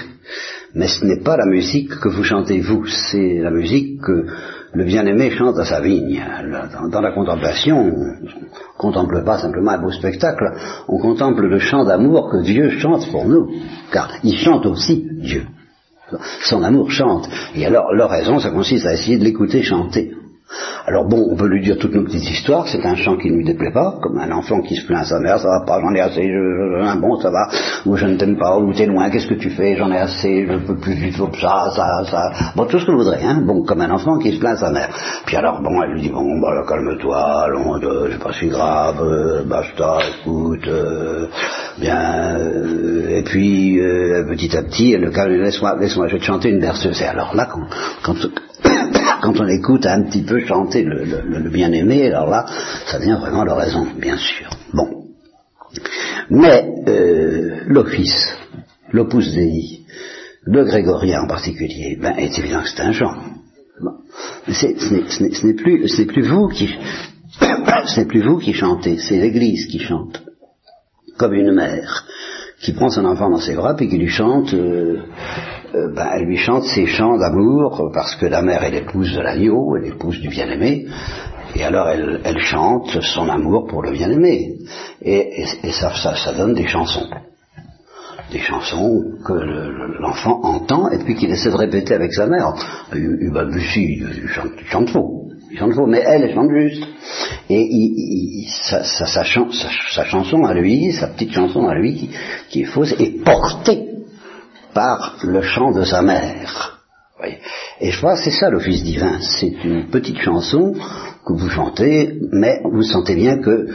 mais 0.75 0.89
ce 0.89 1.05
n'est 1.05 1.23
pas 1.23 1.37
la 1.37 1.47
musique 1.47 1.91
que 2.01 2.09
vous 2.09 2.23
chantez 2.23 2.61
vous, 2.61 2.87
c'est 2.87 3.39
la 3.41 3.51
musique 3.51 4.01
que 4.01 4.27
le 4.73 4.85
bien-aimé 4.85 5.31
chante 5.31 5.59
à 5.59 5.65
sa 5.65 5.81
vigne. 5.81 6.23
Dans, 6.91 7.01
la 7.01 7.13
contemplation, 7.13 7.79
on 7.79 7.87
ne 7.87 8.79
contemple 8.79 9.25
pas 9.25 9.39
simplement 9.39 9.73
un 9.73 9.83
beau 9.83 9.91
spectacle, 9.91 10.45
on 10.89 10.99
contemple 10.99 11.47
le 11.47 11.59
chant 11.59 11.85
d'amour 11.85 12.31
que 12.31 12.43
Dieu 12.43 12.71
chante 12.79 13.11
pour 13.11 13.27
nous, 13.27 13.51
car 13.91 14.11
il 14.23 14.37
chante 14.37 14.67
aussi 14.67 15.07
Dieu. 15.21 15.47
Son 16.43 16.63
amour 16.63 16.91
chante. 16.91 17.29
Et 17.55 17.67
alors, 17.67 17.93
leur 17.93 18.09
raison, 18.09 18.39
ça 18.39 18.51
consiste 18.51 18.87
à 18.87 18.95
essayer 18.95 19.19
de 19.19 19.25
l'écouter 19.25 19.63
chanter. 19.63 20.15
Alors 20.87 21.07
bon, 21.07 21.29
on 21.31 21.37
peut 21.37 21.47
lui 21.47 21.63
dire 21.63 21.77
toutes 21.79 21.95
nos 21.95 22.05
petites 22.05 22.31
histoires, 22.31 22.67
c'est 22.67 22.85
un 22.87 22.95
chant 22.95 23.19
qui 23.19 23.31
ne 23.31 23.37
lui 23.37 23.45
déplaît 23.45 23.73
pas, 23.73 23.99
comme 24.01 24.19
un 24.19 24.31
enfant 24.33 24.63
qui 24.63 24.75
se 24.77 24.87
plaint 24.87 25.03
à 25.03 25.05
sa 25.05 25.21
mère, 25.21 25.39
ça 25.39 25.49
va 25.49 25.65
pas, 25.67 25.81
j'en 25.81 25.95
ai 25.95 26.01
assez, 26.01 26.23
je, 26.23 26.99
bon, 26.99 27.21
ça 27.21 27.31
va, 27.31 27.49
ou 27.85 27.97
je 27.97 28.07
ne 28.07 28.17
t'aime 28.17 28.39
pas, 28.39 28.57
ou 28.59 28.73
t'es 28.73 28.87
loin, 28.87 29.11
qu'est-ce 29.11 29.27
que 29.27 29.35
tu 29.35 29.51
fais, 29.51 29.77
j'en 29.77 29.93
ai 29.93 29.99
assez, 29.99 30.47
je 30.47 30.57
peux 30.67 30.77
plus 30.77 31.13
tout, 31.13 31.29
ça, 31.39 31.71
ça, 31.77 32.05
ça, 32.11 32.33
bon, 32.57 32.65
tout 32.65 32.79
ce 32.79 32.87
que 32.87 32.93
vous 32.93 32.99
voudrez, 32.99 33.23
hein, 33.23 33.43
bon, 33.45 33.63
comme 33.65 33.83
un 33.83 33.91
enfant 33.91 34.19
qui 34.19 34.33
se 34.33 34.41
plaint 34.41 34.55
à 34.55 34.61
sa 34.61 34.71
mère. 34.71 34.89
Puis 35.27 35.37
alors, 35.37 35.61
bon, 35.61 35.83
elle 35.83 35.91
lui 35.91 36.01
dit, 36.01 36.11
bon, 36.11 36.41
bah, 36.41 36.65
calme-toi, 36.67 37.43
allons, 37.45 37.77
euh, 37.83 38.09
c'est 38.11 38.23
pas 38.23 38.33
si 38.33 38.49
grave, 38.49 39.03
euh, 39.03 39.43
basta, 39.45 39.99
écoute, 40.21 40.67
euh, 40.69 41.27
bien, 41.79 42.39
et 43.11 43.23
puis, 43.25 43.79
petit 44.29 44.57
à 44.57 44.63
petit, 44.63 44.93
elle 44.93 45.03
le 45.03 45.11
calme, 45.11 45.35
laisse-moi, 45.35 45.77
laisse-moi, 45.79 46.09
je 46.09 46.15
vais 46.15 46.21
te 46.21 46.25
chanter 46.25 46.49
une 46.49 46.61
berceuse. 46.61 47.03
Et 47.03 47.07
alors 47.07 47.35
là, 47.35 47.47
quand, 47.53 47.67
quand 48.03 48.15
quand 49.21 49.41
on 49.41 49.47
écoute 49.49 49.87
un 49.87 50.03
petit 50.05 50.23
peu 50.23 50.41
chanter 50.41 50.83
le, 50.83 51.49
bien-aimé, 51.51 52.07
alors 52.09 52.29
là, 52.29 52.47
ça 52.87 52.99
devient 52.99 53.19
vraiment 53.21 53.45
l'oraison, 53.45 53.87
bien 53.99 54.17
sûr. 54.17 54.51
Bon. 54.73 55.05
Mais 56.31 56.69
euh, 56.87 57.61
l'office, 57.67 58.29
l'opus 58.93 59.33
dei, 59.33 59.81
le 60.45 60.65
grégorien 60.65 61.23
en 61.23 61.27
particulier, 61.27 61.99
ben, 62.01 62.15
est 62.17 62.39
évident 62.39 62.63
que 62.63 62.69
c'est 62.69 62.83
un 62.83 62.93
chant. 62.93 63.15
ce 64.49 65.47
n'est 65.47 65.55
plus, 65.55 66.23
vous 66.23 66.49
qui, 66.49 66.75
plus 68.09 68.23
vous 68.23 68.39
qui 68.39 68.53
chantez, 68.53 68.99
c'est 68.99 69.19
l'Église 69.19 69.67
qui 69.67 69.79
chante, 69.79 70.23
comme 71.17 71.35
une 71.35 71.53
mère 71.53 72.07
qui 72.61 72.73
prend 72.73 72.91
son 72.91 73.05
enfant 73.05 73.31
dans 73.31 73.41
ses 73.41 73.55
bras 73.55 73.75
puis 73.75 73.89
qui 73.89 73.99
lui 73.99 74.09
chante 74.09 74.53
euh, 74.53 75.03
euh, 75.75 75.93
ben, 75.95 76.09
elle 76.15 76.25
lui 76.25 76.39
chante 76.39 76.65
ses 76.65 76.87
chants 76.87 77.19
d'amour, 77.19 77.91
parce 77.93 78.17
que 78.17 78.27
la 78.27 78.41
mère 78.41 78.65
est 78.65 78.71
l'épouse 78.71 79.15
de 79.15 79.21
l'agneau, 79.21 79.77
est 79.77 79.83
l'épouse 79.83 80.19
du 80.21 80.29
bien-aimé, 80.29 80.87
et 81.55 81.63
alors 81.63 81.89
elle, 81.89 82.21
elle, 82.25 82.39
chante 82.39 83.01
son 83.03 83.29
amour 83.29 83.67
pour 83.67 83.83
le 83.83 83.93
bien-aimé. 83.93 84.57
Et, 85.03 85.43
et, 85.63 85.73
ça, 85.73 85.93
ça, 85.95 86.15
ça, 86.17 86.33
donne 86.33 86.55
des 86.55 86.67
chansons. 86.67 87.09
Des 88.33 88.39
chansons 88.39 89.03
que 89.25 89.33
l'enfant 90.01 90.41
entend 90.43 90.91
et 90.91 90.99
puis 90.99 91.15
qu'il 91.15 91.31
essaie 91.31 91.51
de 91.51 91.57
répéter 91.57 91.95
avec 91.95 92.13
sa 92.13 92.27
mère. 92.27 92.55
Il, 92.95 93.31
balbutie, 93.33 94.03
il 94.03 94.29
chante, 94.29 94.53
il 94.59 94.67
chante 94.67 94.91
faux. 94.91 95.31
Il 95.51 95.59
chante 95.59 95.75
faux, 95.75 95.87
mais 95.87 96.03
elle, 96.07 96.25
elle 96.25 96.35
chante 96.35 96.51
juste. 96.51 96.85
Et 97.49 97.67
il, 97.71 98.47
sa, 98.49 98.85
sa, 98.85 99.07
sa, 99.07 99.25
chanson 100.05 100.45
à 100.45 100.53
lui, 100.53 100.93
sa 100.93 101.09
petite 101.09 101.33
chanson 101.33 101.67
à 101.67 101.75
lui, 101.75 101.95
qui, 101.95 102.11
qui 102.51 102.61
est 102.63 102.67
fausse, 102.67 102.95
est 102.99 103.25
portée 103.25 103.88
par 104.79 105.17
le 105.25 105.43
chant 105.43 105.73
de 105.73 105.83
sa 105.83 106.03
mère. 106.03 106.79
Et 107.81 107.91
je 107.91 107.99
crois 107.99 108.15
que 108.15 108.23
c'est 108.23 108.39
ça 108.39 108.49
l'office 108.49 108.85
divin. 108.85 109.19
C'est 109.21 109.53
une 109.65 109.89
petite 109.91 110.21
chanson 110.21 110.73
que 111.27 111.33
vous 111.33 111.51
chantez, 111.51 112.17
mais 112.31 112.61
vous 112.63 112.85
sentez 112.85 113.17
bien 113.17 113.39
que 113.43 113.67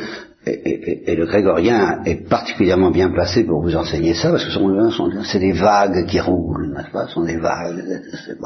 et, 0.46 1.16
le 1.16 1.26
grégorien 1.26 2.04
est 2.06 2.28
particulièrement 2.28 2.92
bien 2.92 3.10
placé 3.10 3.46
pour 3.46 3.62
vous 3.62 3.76
enseigner 3.76 4.14
ça, 4.14 4.30
parce 4.30 4.44
que 4.46 4.52
c'est 5.24 5.40
des 5.40 5.54
vagues 5.54 6.06
qui 6.06 6.20
roulent, 6.20 6.74
n'est-ce 6.76 6.92
pas? 6.92 7.08
Ce 7.08 7.14
sont 7.14 7.24
des 7.24 7.38
vagues. 7.38 7.82
C'est 8.26 8.40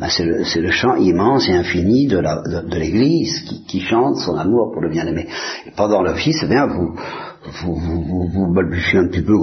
ben 0.00 0.08
le, 0.18 0.66
le, 0.66 0.70
chant 0.70 0.96
immense 0.96 1.48
et 1.48 1.52
infini 1.52 2.06
de 2.06 2.78
l'Église 2.78 3.40
qui, 3.68 3.80
chante 3.80 4.16
son 4.16 4.36
amour 4.36 4.70
pour 4.72 4.80
le 4.80 4.90
bien-aimé. 4.90 5.28
Pendant 5.76 6.02
l'office, 6.02 6.38
eh 6.42 6.48
bien, 6.48 6.66
vous, 6.66 6.94
vous, 7.64 8.52
balbutiez 8.54 9.00
un 9.00 9.08
petit 9.08 9.22
peu 9.22 9.34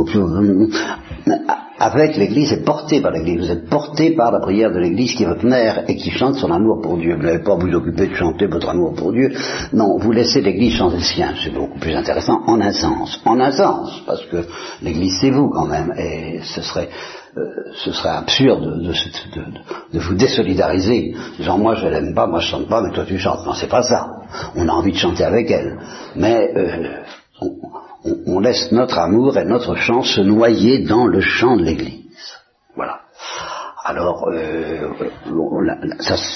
avec 1.79 2.17
l'Église 2.17 2.51
et 2.51 2.63
porté 2.63 3.01
par 3.01 3.11
l'Église. 3.11 3.45
Vous 3.45 3.51
êtes 3.51 3.69
porté 3.69 4.11
par 4.11 4.31
la 4.31 4.39
prière 4.39 4.71
de 4.71 4.79
l'Église 4.79 5.15
qui 5.15 5.23
est 5.23 5.27
votre 5.27 5.45
mère 5.45 5.85
et 5.87 5.95
qui 5.95 6.11
chante 6.11 6.35
son 6.35 6.51
amour 6.51 6.81
pour 6.81 6.97
Dieu. 6.97 7.15
Vous 7.15 7.23
n'avez 7.23 7.43
pas 7.43 7.53
à 7.53 7.55
vous 7.55 7.73
occuper 7.73 8.07
de 8.07 8.15
chanter 8.15 8.47
votre 8.47 8.69
amour 8.69 8.93
pour 8.95 9.13
Dieu. 9.13 9.31
Non, 9.71 9.97
vous 9.97 10.11
laissez 10.11 10.41
l'Église 10.41 10.75
chanter 10.75 10.97
le 10.97 11.03
sien. 11.03 11.33
C'est 11.41 11.53
beaucoup 11.53 11.79
plus 11.79 11.95
intéressant 11.95 12.41
en 12.45 12.59
un 12.59 12.73
sens. 12.73 13.21
En 13.25 13.39
un 13.39 13.51
sens, 13.51 14.03
parce 14.05 14.25
que 14.25 14.45
l'Église 14.81 15.17
c'est 15.21 15.31
vous 15.31 15.49
quand 15.49 15.65
même. 15.65 15.93
Et 15.97 16.41
ce 16.43 16.61
serait 16.61 16.89
euh, 17.37 17.71
ce 17.75 17.91
serait 17.91 18.09
absurde 18.09 18.81
de, 19.93 19.99
vous 19.99 20.15
désolidariser, 20.15 21.15
genre 21.39 21.59
moi 21.59 21.75
je 21.75 21.87
l'aime 21.87 22.15
pas, 22.15 22.25
moi 22.25 22.39
je 22.39 22.47
chante 22.47 22.67
pas, 22.67 22.81
mais 22.81 22.91
toi 22.91 23.05
tu 23.07 23.19
chantes. 23.19 23.45
Non, 23.45 23.53
c'est 23.53 23.69
pas 23.69 23.83
ça. 23.83 24.09
On 24.55 24.67
a 24.67 24.71
envie 24.71 24.91
de 24.91 24.97
chanter 24.97 25.23
avec 25.23 25.49
elle, 25.51 25.77
mais 26.15 26.51
euh, 26.55 27.03
laisse 28.39 28.71
notre 28.71 28.97
amour 28.97 29.37
et 29.37 29.45
notre 29.45 29.75
chant 29.75 30.03
se 30.03 30.21
noyer 30.21 30.79
dans 30.85 31.05
le 31.05 31.21
chant 31.21 31.57
de 31.57 31.63
l'Église. 31.63 32.05
Voilà. 32.75 33.01
Alors, 33.83 34.29
euh, 34.31 34.89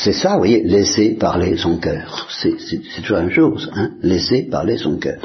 c'est 0.03 0.13
ça, 0.13 0.33
vous 0.33 0.39
voyez, 0.39 0.63
laisser 0.63 1.15
parler 1.15 1.57
son 1.57 1.77
cœur. 1.77 2.27
C'est 2.41 2.57
toujours 3.01 3.17
la 3.17 3.23
même 3.23 3.31
chose, 3.31 3.69
hein, 3.75 3.91
laisser 4.01 4.43
parler 4.49 4.77
son 4.77 4.97
cœur. 4.97 5.21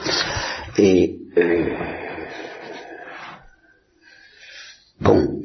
Et 0.77 1.17
euh, 1.39 1.71
bon, 5.01 5.41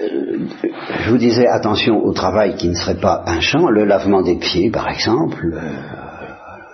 euh, 0.00 0.38
je 1.00 1.10
vous 1.10 1.18
disais 1.18 1.46
attention 1.46 2.04
au 2.04 2.12
travail 2.12 2.54
qui 2.56 2.68
ne 2.68 2.74
serait 2.74 3.00
pas 3.00 3.24
un 3.26 3.40
chant, 3.40 3.68
le 3.68 3.84
lavement 3.84 4.22
des 4.22 4.36
pieds, 4.36 4.70
par 4.70 4.88
exemple 4.88 5.52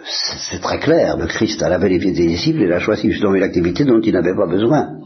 c'est 0.04 0.60
très 0.60 0.78
clair, 0.78 1.16
le 1.16 1.26
Christ 1.26 1.62
a 1.62 1.68
lavé 1.68 1.88
les 1.88 1.98
pieds 1.98 2.12
des 2.12 2.26
disciples 2.26 2.62
et 2.62 2.64
il 2.64 2.72
a 2.72 2.80
choisi 2.80 3.10
justement 3.10 3.34
une 3.34 3.42
activité 3.42 3.84
dont 3.84 4.00
il 4.00 4.12
n'avait 4.12 4.34
pas 4.34 4.46
besoin. 4.46 4.98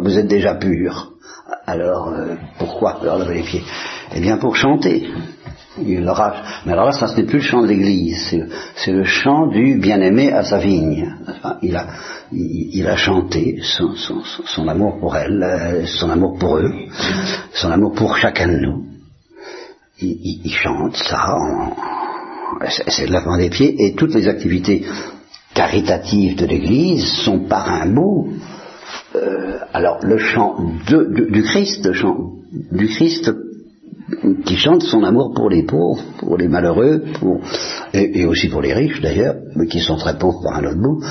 vous 0.00 0.18
êtes 0.18 0.26
déjà 0.26 0.54
pur. 0.54 1.12
Alors, 1.66 2.08
euh, 2.08 2.34
pourquoi 2.58 2.98
leur 3.04 3.18
laver 3.18 3.36
les 3.36 3.42
pieds? 3.42 3.62
Eh 4.14 4.20
bien, 4.20 4.36
pour 4.38 4.56
chanter. 4.56 5.08
Il 5.78 6.04
l'aura. 6.04 6.42
Mais 6.64 6.72
alors 6.72 6.86
là, 6.86 6.92
ça 6.92 7.06
ce 7.06 7.16
n'est 7.16 7.26
plus 7.26 7.38
le 7.38 7.44
chant 7.44 7.62
de 7.62 7.66
l'Église, 7.66 8.34
c'est 8.76 8.92
le, 8.92 9.04
chant 9.04 9.46
du 9.46 9.78
bien-aimé 9.78 10.32
à 10.32 10.42
sa 10.42 10.58
vigne. 10.58 11.14
il, 11.62 11.76
a, 11.76 12.96
chanté 12.96 13.60
son, 13.62 14.68
amour 14.68 14.98
pour 14.98 15.16
elle, 15.16 15.42
euh, 15.42 15.86
son 15.86 16.10
amour 16.10 16.38
pour 16.38 16.56
eux, 16.56 16.72
son 17.52 17.70
amour 17.70 17.92
pour 17.92 18.16
chacun 18.16 18.48
de 18.48 18.58
nous. 18.58 18.86
Il, 19.98 20.40
il 20.44 20.52
chante 20.52 20.96
ça, 20.96 21.36
c'est 22.68 23.06
le 23.06 23.12
lavement 23.12 23.36
des 23.36 23.50
pieds, 23.50 23.74
et 23.84 23.94
toutes 23.94 24.14
les 24.14 24.28
activités 24.28 24.84
caritatives 25.54 26.36
de 26.36 26.46
l'Église 26.46 27.06
sont 27.24 27.40
par 27.40 27.70
un 27.70 27.86
bout. 27.86 28.34
Euh, 29.14 29.58
alors 29.72 29.98
le 30.02 30.18
chant 30.18 30.56
du 30.86 31.42
Christ, 31.42 31.86
le 31.86 31.92
chant 31.92 32.32
du 32.72 32.86
Christ 32.88 33.30
qui 34.44 34.56
chante 34.56 34.82
son 34.84 35.02
amour 35.02 35.32
pour 35.34 35.50
les 35.50 35.64
pauvres, 35.64 36.00
pour 36.18 36.36
les 36.36 36.46
malheureux, 36.46 37.02
pour, 37.18 37.40
et, 37.92 38.24
aussi 38.24 38.48
pour 38.48 38.60
les 38.60 38.72
riches 38.72 39.00
d'ailleurs, 39.00 39.34
mais 39.56 39.66
qui 39.66 39.80
sont 39.80 39.96
très 39.96 40.16
pauvres 40.16 40.42
par 40.44 40.58
un 40.58 40.66
autre 40.66 40.80
bout, 40.80 41.02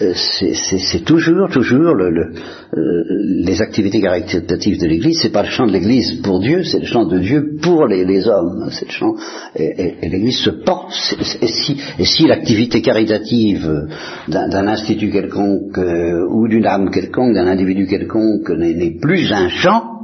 euh, 0.00 0.14
c'est 0.14 1.04
toujours, 1.04 1.50
toujours 1.50 1.94
le, 1.94 2.10
le, 2.10 2.32
euh, 2.74 3.04
les 3.44 3.60
activités 3.60 4.00
caritatives 4.00 4.80
de 4.80 4.86
l'Église. 4.86 5.18
C'est 5.20 5.32
pas 5.32 5.42
le 5.42 5.50
chant 5.50 5.66
de 5.66 5.72
l'Église 5.72 6.22
pour 6.22 6.40
Dieu, 6.40 6.64
c'est 6.64 6.78
le 6.78 6.86
chant 6.86 7.04
de 7.04 7.18
Dieu 7.18 7.58
pour 7.60 7.86
les, 7.86 8.06
les 8.06 8.26
hommes. 8.26 8.68
C'est 8.70 8.86
le 8.86 8.92
chant 8.92 9.14
et, 9.54 9.96
et, 10.00 10.08
l'Église 10.08 10.38
se 10.38 10.50
porte. 10.50 10.94
Et 11.42 11.48
si, 11.48 11.76
et 11.98 12.04
si 12.04 12.26
l'activité 12.26 12.80
caritative 12.80 13.88
d'un 14.28 14.68
institut 14.68 15.10
quelconque 15.10 15.76
euh, 15.76 16.26
ou 16.30 16.48
d'une 16.48 16.66
âme 16.66 16.90
quelconque, 16.90 17.34
d'un 17.34 17.46
individu 17.46 17.86
quelconque 17.86 18.48
n'est 18.50 18.96
plus 18.98 19.32
un 19.32 19.48
chant, 19.50 19.97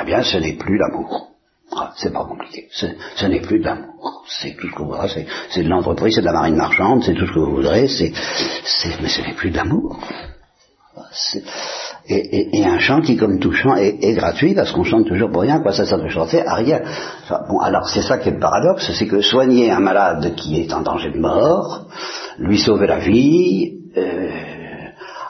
eh 0.00 0.04
bien, 0.04 0.22
ce 0.22 0.38
n'est 0.38 0.54
plus 0.54 0.78
l'amour. 0.78 1.28
Ah, 1.74 1.92
c'est 1.96 2.12
pas 2.12 2.24
compliqué. 2.24 2.68
Ce 2.70 3.26
n'est 3.26 3.40
plus 3.40 3.58
de 3.60 3.64
l'amour. 3.64 4.24
C'est 4.26 4.56
tout 4.56 4.68
ce. 4.68 5.20
C'est 5.50 5.62
de 5.62 5.68
l'entreprise, 5.68 6.14
c'est 6.14 6.20
de 6.20 6.26
la 6.26 6.32
marine 6.32 6.56
marchande, 6.56 7.02
c'est 7.02 7.14
tout 7.14 7.26
ce 7.26 7.32
que 7.32 7.38
vous 7.38 7.56
voudrez. 7.56 7.88
C'est, 7.88 8.12
mais 9.00 9.08
ce 9.08 9.22
n'est 9.22 9.34
plus 9.34 9.50
de. 9.50 9.96
Et, 12.08 12.64
un 12.64 12.78
chant 12.78 13.00
qui, 13.00 13.16
comme 13.16 13.38
tout 13.38 13.52
chant, 13.52 13.76
est, 13.76 14.12
gratuit 14.14 14.54
parce 14.54 14.72
qu'on 14.72 14.84
chante 14.84 15.06
toujours 15.06 15.30
pour 15.30 15.42
rien. 15.42 15.60
Quoi, 15.60 15.72
ça 15.72 15.86
sert 15.86 15.98
de 15.98 16.08
chanter 16.08 16.46
à 16.46 16.54
rien. 16.54 16.80
bon, 17.48 17.60
alors 17.60 17.88
c'est 17.88 18.02
ça 18.02 18.18
qui 18.18 18.28
est 18.28 18.32
le 18.32 18.40
paradoxe, 18.40 18.90
c'est 18.92 19.06
que 19.06 19.20
soigner 19.20 19.70
un 19.70 19.80
malade 19.80 20.34
qui 20.36 20.60
est 20.60 20.72
en 20.72 20.82
danger 20.82 21.10
de 21.10 21.18
mort, 21.18 21.86
lui 22.38 22.58
sauver 22.58 22.86
la 22.86 22.98
vie. 22.98 23.78
Euh, 23.96 24.51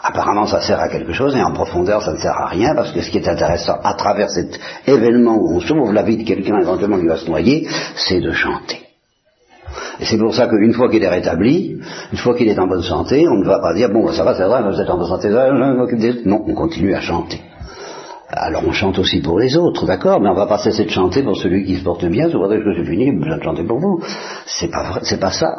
apparemment 0.02 0.46
ça 0.46 0.60
sert 0.60 0.80
à 0.80 0.88
quelque 0.88 1.12
chose 1.12 1.36
et 1.36 1.42
en 1.42 1.52
profondeur 1.52 2.02
ça 2.02 2.12
ne 2.12 2.18
sert 2.18 2.36
à 2.36 2.46
rien 2.46 2.74
parce 2.74 2.92
que 2.92 3.00
ce 3.00 3.10
qui 3.10 3.18
est 3.18 3.28
intéressant 3.28 3.76
à 3.82 3.94
travers 3.94 4.30
cet 4.30 4.58
événement 4.86 5.36
où 5.36 5.56
on 5.56 5.60
sauve 5.60 5.92
la 5.92 6.02
vie 6.02 6.16
de 6.16 6.24
quelqu'un 6.24 6.58
éventuellement 6.60 6.98
qui 6.98 7.06
va 7.06 7.16
se 7.16 7.28
noyer, 7.28 7.68
c'est 7.94 8.20
de 8.20 8.32
chanter. 8.32 8.80
Et 10.00 10.04
c'est 10.04 10.18
pour 10.18 10.34
ça 10.34 10.48
qu'une 10.48 10.74
fois 10.74 10.90
qu'il 10.90 11.02
est 11.02 11.08
rétabli, 11.08 11.80
une 12.12 12.18
fois 12.18 12.34
qu'il 12.34 12.48
est 12.48 12.58
en 12.58 12.66
bonne 12.66 12.82
santé, 12.82 13.26
on 13.28 13.38
ne 13.38 13.46
va 13.46 13.60
pas 13.60 13.72
dire 13.74 13.88
bon 13.90 14.10
ça 14.12 14.24
va, 14.24 14.34
c'est 14.34 14.44
vrai, 14.44 14.62
vous 14.62 14.80
êtes 14.80 14.90
en 14.90 14.98
bonne 14.98 15.08
santé, 15.08 15.28
non, 16.24 16.44
on 16.46 16.54
continue 16.54 16.94
à 16.94 17.00
chanter. 17.00 17.40
Alors 18.34 18.62
on 18.66 18.72
chante 18.72 18.98
aussi 18.98 19.20
pour 19.20 19.38
les 19.38 19.56
autres, 19.56 19.86
d'accord, 19.86 20.20
mais 20.20 20.30
on 20.30 20.34
va 20.34 20.46
pas 20.46 20.58
cesser 20.58 20.84
de 20.84 20.90
chanter 20.90 21.22
pour 21.22 21.36
celui 21.36 21.64
qui 21.64 21.76
se 21.76 21.84
porte 21.84 22.04
bien, 22.06 22.28
c'est 22.30 22.36
vrai 22.36 22.58
que 22.58 22.74
c'est 22.74 22.84
fini, 22.84 23.12
besoin 23.12 23.36
de 23.36 23.42
chanter 23.42 23.62
pour 23.62 23.78
vous. 23.78 24.02
C'est 24.46 24.70
pas 24.70 24.90
vrai, 24.90 25.00
c'est 25.02 25.20
pas 25.20 25.30
ça. 25.30 25.54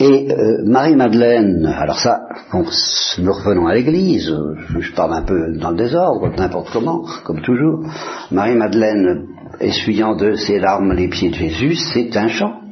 Et 0.00 0.28
euh, 0.30 0.62
Marie-Madeleine, 0.64 1.66
alors 1.66 2.00
ça, 2.00 2.20
nous 2.52 3.32
revenons 3.32 3.66
à 3.68 3.74
l'église, 3.74 4.34
je 4.78 4.92
parle 4.92 5.14
un 5.14 5.22
peu 5.22 5.56
dans 5.56 5.70
le 5.70 5.76
désordre, 5.76 6.28
n'importe 6.36 6.70
comment, 6.72 7.04
comme 7.24 7.42
toujours. 7.42 7.84
Marie-Madeleine, 8.32 9.26
essuyant 9.60 10.16
de 10.16 10.34
ses 10.34 10.58
larmes 10.58 10.92
les 10.92 11.08
pieds 11.08 11.30
de 11.30 11.34
Jésus, 11.34 11.76
c'est 11.76 12.16
un 12.16 12.28
chant. 12.28 12.63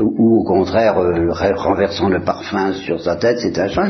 Ou 0.00 0.40
au 0.40 0.44
contraire, 0.44 0.98
euh, 0.98 1.30
renversant 1.56 2.08
le 2.08 2.20
parfum 2.20 2.72
sur 2.72 3.00
sa 3.00 3.16
tête, 3.16 3.38
c'est 3.38 3.58
un 3.58 3.68
chant. 3.68 3.82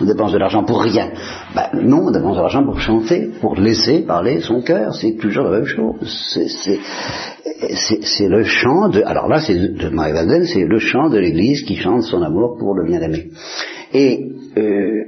On 0.00 0.04
dépense 0.04 0.32
de 0.32 0.38
l'argent 0.38 0.64
pour 0.64 0.82
rien. 0.82 1.10
Ben, 1.54 1.68
non, 1.74 2.06
on 2.06 2.10
dépense 2.10 2.36
de 2.36 2.40
l'argent 2.40 2.64
pour 2.64 2.80
chanter, 2.80 3.30
pour 3.40 3.56
laisser 3.56 4.00
parler 4.00 4.40
son 4.40 4.62
cœur. 4.62 4.94
C'est 4.94 5.16
toujours 5.18 5.44
la 5.44 5.58
même 5.58 5.66
chose. 5.66 6.38
C'est 7.78 8.28
le 8.28 8.44
chant 8.44 8.88
de, 8.88 9.02
alors 9.02 9.28
là 9.28 9.40
c'est 9.40 9.56
de 9.56 9.88
Marie 9.88 10.46
c'est 10.46 10.64
le 10.64 10.78
chant 10.78 11.08
de 11.08 11.18
l'Église 11.18 11.62
qui 11.62 11.76
chante 11.76 12.02
son 12.02 12.22
amour 12.22 12.56
pour 12.58 12.74
le 12.74 12.84
bien-aimé. 12.84 13.30
Et, 13.92 14.26
euh, 14.56 15.04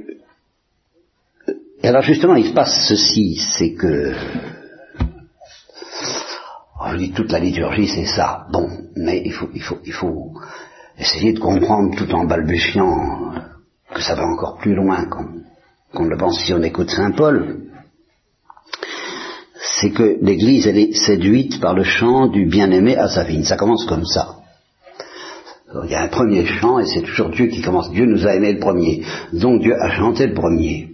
et 1.83 1.87
alors 1.87 2.01
justement 2.01 2.35
il 2.35 2.45
se 2.45 2.53
passe 2.53 2.85
ceci, 2.87 3.39
c'est 3.57 3.73
que 3.73 4.13
on 6.79 6.95
dit 6.95 7.11
toute 7.11 7.31
la 7.31 7.39
liturgie 7.39 7.87
c'est 7.87 8.05
ça, 8.05 8.47
bon, 8.51 8.69
mais 8.95 9.21
il 9.25 9.33
faut, 9.33 9.49
il 9.53 9.61
faut, 9.61 9.79
il 9.85 9.93
faut 9.93 10.33
essayer 10.97 11.33
de 11.33 11.39
comprendre 11.39 11.95
tout 11.95 12.11
en 12.13 12.25
balbutiant 12.25 13.33
que 13.93 14.01
ça 14.01 14.15
va 14.15 14.25
encore 14.25 14.57
plus 14.57 14.75
loin 14.75 15.05
qu'on 15.93 16.05
le 16.05 16.17
pense 16.17 16.39
si 16.43 16.53
on 16.53 16.61
écoute 16.61 16.89
Saint 16.89 17.11
Paul 17.11 17.69
c'est 19.79 19.91
que 19.91 20.17
l'Église, 20.21 20.67
elle 20.67 20.77
est 20.77 20.93
séduite 20.93 21.59
par 21.59 21.73
le 21.73 21.83
chant 21.83 22.27
du 22.27 22.45
bien-aimé 22.45 22.97
à 22.97 23.07
sa 23.07 23.23
vigne. 23.23 23.43
Ça 23.43 23.57
commence 23.57 23.85
comme 23.85 24.05
ça. 24.05 24.35
il 25.83 25.91
y 25.91 25.95
a 25.95 26.03
un 26.03 26.07
premier 26.07 26.45
chant, 26.45 26.79
et 26.79 26.85
c'est 26.85 27.01
toujours 27.01 27.29
Dieu 27.29 27.47
qui 27.47 27.61
commence. 27.61 27.91
Dieu 27.91 28.05
nous 28.05 28.27
a 28.27 28.35
aimé 28.35 28.53
le 28.53 28.59
premier. 28.59 29.03
Donc 29.33 29.61
Dieu 29.61 29.73
a 29.79 29.91
chanté 29.91 30.27
le 30.27 30.33
premier. 30.33 30.89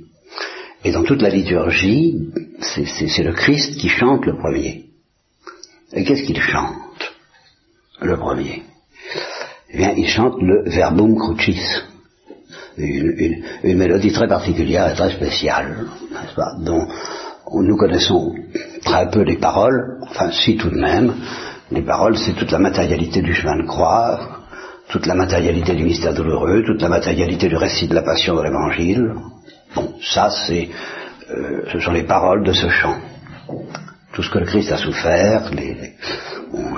Et 0.83 0.91
dans 0.91 1.03
toute 1.03 1.21
la 1.21 1.29
liturgie, 1.29 2.29
c'est 2.59 3.23
le 3.23 3.33
Christ 3.33 3.77
qui 3.77 3.89
chante 3.89 4.25
le 4.25 4.37
premier. 4.37 4.84
Et 5.93 6.03
qu'est-ce 6.03 6.23
qu'il 6.23 6.41
chante 6.41 7.13
Le 8.01 8.17
premier? 8.17 8.63
Eh 9.71 9.77
bien, 9.77 9.93
il 9.95 10.07
chante 10.07 10.35
le 10.41 10.69
verbum 10.69 11.15
crucis. 11.17 11.59
Une, 12.77 13.43
une, 13.63 13.77
mélodie 13.77 14.11
très 14.11 14.27
particulière 14.27 14.91
et 14.91 14.95
très 14.95 15.11
spéciale, 15.11 15.85
n'est-ce 16.11 16.35
pas, 16.35 16.55
dont 16.59 16.87
nous 17.53 17.77
connaissons 17.77 18.35
très 18.83 19.09
peu 19.09 19.21
les 19.21 19.37
paroles, 19.37 19.99
enfin 20.01 20.29
si 20.31 20.57
tout 20.57 20.69
de 20.69 20.79
même, 20.79 21.13
les 21.71 21.83
paroles 21.83 22.17
c'est 22.17 22.33
toute 22.33 22.51
la 22.51 22.59
matérialité 22.59 23.21
du 23.21 23.33
chemin 23.33 23.57
de 23.57 23.67
croix, 23.67 24.19
toute 24.89 25.05
la 25.05 25.15
matérialité 25.15 25.73
du 25.73 25.83
mystère 25.83 26.13
douloureux, 26.13 26.63
toute 26.65 26.81
la 26.81 26.89
matérialité 26.89 27.47
du 27.47 27.55
récit 27.55 27.87
de 27.87 27.95
la 27.95 28.03
passion 28.03 28.35
de 28.35 28.43
l'évangile. 28.43 29.13
Bon, 29.73 29.93
ça 30.01 30.29
c'est, 30.29 30.69
euh, 31.31 31.61
ce 31.71 31.79
sont 31.79 31.91
les 31.91 32.03
paroles 32.03 32.43
de 32.43 32.53
ce 32.53 32.69
chant. 32.69 32.97
Tout 34.15 34.23
ce 34.23 34.29
que 34.29 34.39
le 34.39 34.45
Christ 34.45 34.71
a 34.71 34.77
souffert, 34.77 35.51
les, 35.51 35.75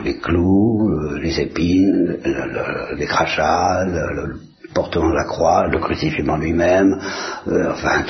les, 0.04 0.18
clous, 0.18 0.90
euh, 0.90 1.20
les 1.20 1.40
épines, 1.40 2.18
les 2.98 3.06
crachats, 3.06 3.86
le, 3.86 4.40
portement 4.74 5.10
de 5.10 5.16
la 5.16 5.26
croix, 5.26 5.68
le 5.68 5.80
crucifiement 5.80 6.38
lui-même, 6.38 7.00
euh, 7.48 7.72
enfin 7.72 8.04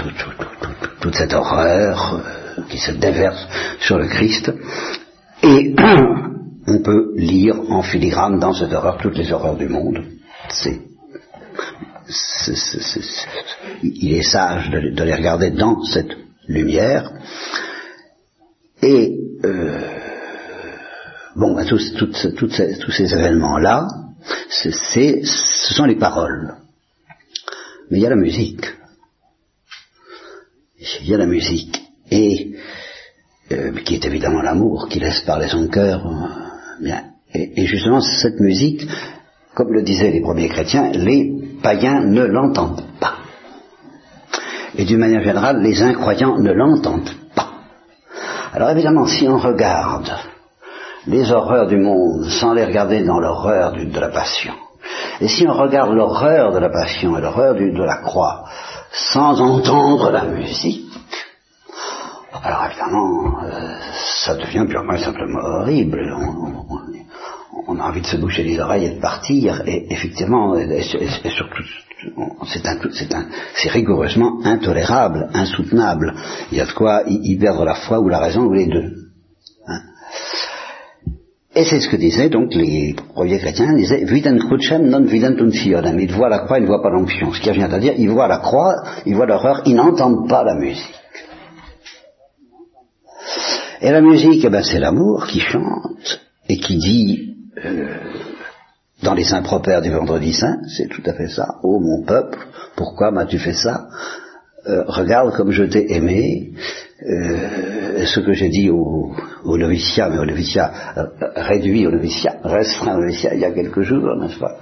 toute 1.01 1.15
cette 1.15 1.33
horreur, 1.33 2.21
qui 2.69 2.77
se 2.77 2.91
déverse 2.91 3.47
sur 3.79 3.97
le 3.97 4.07
Christ. 4.07 4.51
Et 5.43 5.75
on 6.67 6.79
peut 6.79 7.13
lire 7.15 7.55
en 7.69 7.81
filigrane 7.81 8.39
dans 8.39 8.53
cette 8.53 8.73
horreur 8.73 8.97
toutes 8.97 9.17
les 9.17 9.31
horreurs 9.31 9.57
du 9.57 9.67
monde. 9.67 10.03
Il 13.83 14.13
est 14.13 14.23
sage 14.23 14.69
de, 14.69 15.03
les 15.03 15.15
regarder 15.15 15.51
dans 15.51 15.83
cette 15.83 16.11
lumière. 16.47 17.11
Et 18.89 19.19
euh, 19.43 19.81
bon, 21.35 21.53
bah, 21.55 21.65
tous, 21.65 21.77
ces 21.77 23.13
événements-là, 23.13 23.85
ce 24.49 25.73
sont 25.75 25.83
les 25.83 25.97
paroles. 25.97 26.55
Mais 27.91 27.97
il 27.97 28.03
y 28.03 28.05
a 28.05 28.11
la 28.11 28.15
musique. 28.15 28.65
Il 31.01 31.09
y 31.09 31.13
a 31.13 31.17
la 31.17 31.25
musique 31.25 31.81
et 32.11 32.55
euh, 33.51 33.73
qui 33.83 33.95
est 33.95 34.05
évidemment 34.05 34.41
l'amour 34.41 34.87
qui 34.87 35.01
laisse 35.01 35.19
parler 35.25 35.49
son 35.49 35.67
cœur. 35.67 36.07
Euh, 36.07 36.81
bien. 36.81 37.03
Et, 37.33 37.65
justement, 37.65 37.99
cette 37.99 38.39
musique, 38.39 38.87
comme 39.53 39.73
le 39.73 39.83
disaient 39.83 40.11
les 40.11 40.21
premiers 40.21 40.47
chrétiens, 40.47 40.91
les 40.93 41.33
païens 41.61 42.05
ne 42.05 42.23
l'entendent 42.23 42.85
pas. 43.01 43.17
Et 44.77 44.85
d'une 44.85 44.99
manière 44.99 45.23
générale, 45.23 45.61
les 45.61 45.81
incroyants 45.81 46.39
ne 46.39 46.53
l'entendent. 46.53 47.26
Alors 48.57 48.71
évidemment, 48.71 49.05
si 49.05 49.27
on 49.27 49.37
regarde 49.37 50.11
les 51.05 51.31
horreurs 51.31 51.67
du 51.67 51.77
monde 51.77 52.25
sans 52.25 52.53
les 52.53 52.65
regarder 52.65 53.03
dans 53.03 53.19
l'horreur 53.19 53.73
de 53.73 53.99
la 53.99 54.09
passion, 54.09 54.51
et 55.21 55.27
si 55.27 55.45
on 55.47 55.53
regarde 55.53 55.93
l'horreur 55.93 56.51
de 56.53 56.57
la 56.57 56.69
passion 56.71 57.15
et 57.15 57.21
l'horreur 57.21 57.53
de 57.53 57.83
la 57.83 57.97
croix 57.97 58.45
sans 58.91 59.39
entendre 59.39 60.09
la 60.09 60.23
musique, 60.23 60.89
alors 62.43 62.65
évidemment, 62.65 63.43
euh, 63.43 63.77
ça 64.25 64.33
devient 64.33 64.65
purement 64.67 64.93
et 64.93 65.03
simplement 65.03 65.39
horrible. 65.39 65.99
A 67.79 67.89
envie 67.89 68.01
de 68.01 68.07
se 68.07 68.17
boucher 68.17 68.43
les 68.43 68.59
oreilles 68.59 68.85
et 68.85 68.95
de 68.95 69.01
partir. 69.01 69.61
Et 69.67 69.87
effectivement, 69.91 70.55
et, 70.57 70.81
surtout, 70.81 71.63
c'est 73.55 73.69
rigoureusement 73.69 74.39
intolérable, 74.43 75.29
insoutenable. 75.33 76.13
Il 76.51 76.57
y 76.57 76.61
a 76.61 76.65
de 76.65 76.71
quoi 76.71 77.03
y, 77.07 77.35
perdre 77.37 77.65
la 77.65 77.75
foi 77.75 77.99
ou 77.99 78.09
la 78.09 78.19
raison 78.19 78.45
ou 78.45 78.53
les 78.53 78.67
deux. 78.67 78.93
Et 81.55 81.65
c'est 81.65 81.79
ce 81.79 81.89
que 81.89 81.95
disaient 81.95 82.29
donc 82.29 82.53
les 82.53 82.95
premiers 83.15 83.39
chrétiens, 83.39 83.71
ils 83.71 83.79
disaient 83.79 84.05
vident 84.05 84.37
crucem 84.37 84.89
non 84.89 85.07
uncionem. 85.07 85.99
Ils 85.99 86.13
voient 86.13 86.29
la 86.29 86.39
croix, 86.39 86.59
ils 86.59 86.63
ne 86.63 86.67
voient 86.67 86.83
pas 86.83 86.91
l'onction. 86.91 87.33
Ce 87.33 87.41
qui 87.41 87.49
revient 87.49 87.63
à 87.63 87.79
dire, 87.79 87.93
ils 87.97 88.09
voient 88.09 88.27
la 88.27 88.37
croix, 88.37 88.75
ils 89.07 89.15
voient 89.15 89.25
l'horreur, 89.25 89.63
ils 89.65 89.75
n'entendent 89.75 90.29
pas 90.29 90.43
la 90.43 90.53
musique. 90.53 90.93
Et 93.81 93.89
la 93.89 94.01
musique, 94.01 94.43
eh 94.45 94.49
ben, 94.49 94.63
c'est 94.63 94.79
l'amour 94.79 95.25
qui 95.25 95.39
chante 95.39 96.21
et 96.47 96.57
qui 96.57 96.77
dit 96.77 97.36
euh, 97.65 97.87
dans 99.03 99.13
les 99.13 99.33
impropères 99.33 99.81
du 99.81 99.91
vendredi 99.91 100.33
saint, 100.33 100.57
c'est 100.75 100.87
tout 100.87 101.03
à 101.05 101.13
fait 101.13 101.29
ça. 101.29 101.55
Oh 101.63 101.79
mon 101.79 102.03
peuple, 102.03 102.39
pourquoi 102.75 103.11
m'as-tu 103.11 103.37
fait 103.39 103.53
ça? 103.53 103.87
Euh, 104.67 104.83
Regarde 104.87 105.35
comme 105.35 105.51
je 105.51 105.63
t'ai 105.63 105.93
aimé. 105.93 106.51
Euh, 107.03 108.05
ce 108.05 108.19
que 108.21 108.33
j'ai 108.33 108.49
dit 108.49 108.71
au, 108.71 109.11
au, 109.43 109.57
noviciat, 109.57 110.09
mais 110.09 110.17
au 110.17 110.25
noviciat 110.25 110.71
réduit 111.35 111.85
au 111.85 111.91
noviciat, 111.91 112.37
restreint 112.43 112.95
au 112.95 113.01
noviciat 113.01 113.35
il 113.35 113.41
y 113.41 113.45
a 113.45 113.51
quelques 113.51 113.81
jours, 113.81 114.15
n'est-ce 114.15 114.39
pas, 114.39 114.57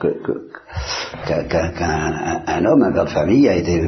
qu'un 1.26 2.66
homme, 2.66 2.84
un 2.84 2.92
père 2.92 3.06
de 3.06 3.10
famille, 3.10 3.48
a 3.48 3.56
été 3.56 3.82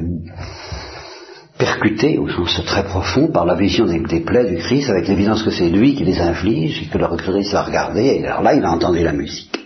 percuté 1.58 2.17
au 2.17 2.30
sens 2.30 2.62
très 2.65 2.84
profond 2.84 3.28
par 3.32 3.46
la 3.46 3.56
vision 3.56 3.86
des, 3.86 4.20
plaies 4.22 4.50
du 4.50 4.58
Christ, 4.58 4.89
avec 4.89 5.08
l'évidence 5.08 5.43
que 5.43 5.52
c'est 5.52 5.70
lui 5.70 5.96
qui 5.96 6.04
les 6.04 6.20
inflige, 6.20 6.84
et 6.84 6.86
que 6.86 6.98
le 6.98 7.08
Christ 7.17 7.54
a 7.54 7.63
regardé, 7.63 8.02
et 8.02 8.28
alors 8.28 8.43
là 8.43 8.54
il 8.54 8.63
a 8.63 8.72
entendu 8.72 9.04
la 9.04 9.13
musique. 9.13 9.58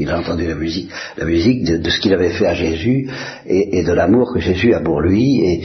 Il 0.00 0.10
a 0.10 0.18
entendu 0.20 0.46
la 0.46 0.54
musique, 0.54 0.90
la 1.16 1.24
musique 1.24 1.64
de, 1.64 1.90
ce 1.90 1.98
qu'il 1.98 2.14
avait 2.14 2.30
fait 2.30 2.46
à 2.46 2.54
Jésus 2.54 3.10
et, 3.46 3.82
de 3.82 3.92
l'amour 3.92 4.32
que 4.32 4.38
Jésus 4.38 4.72
a 4.72 4.78
pour 4.78 5.00
lui 5.00 5.40
et, 5.44 5.64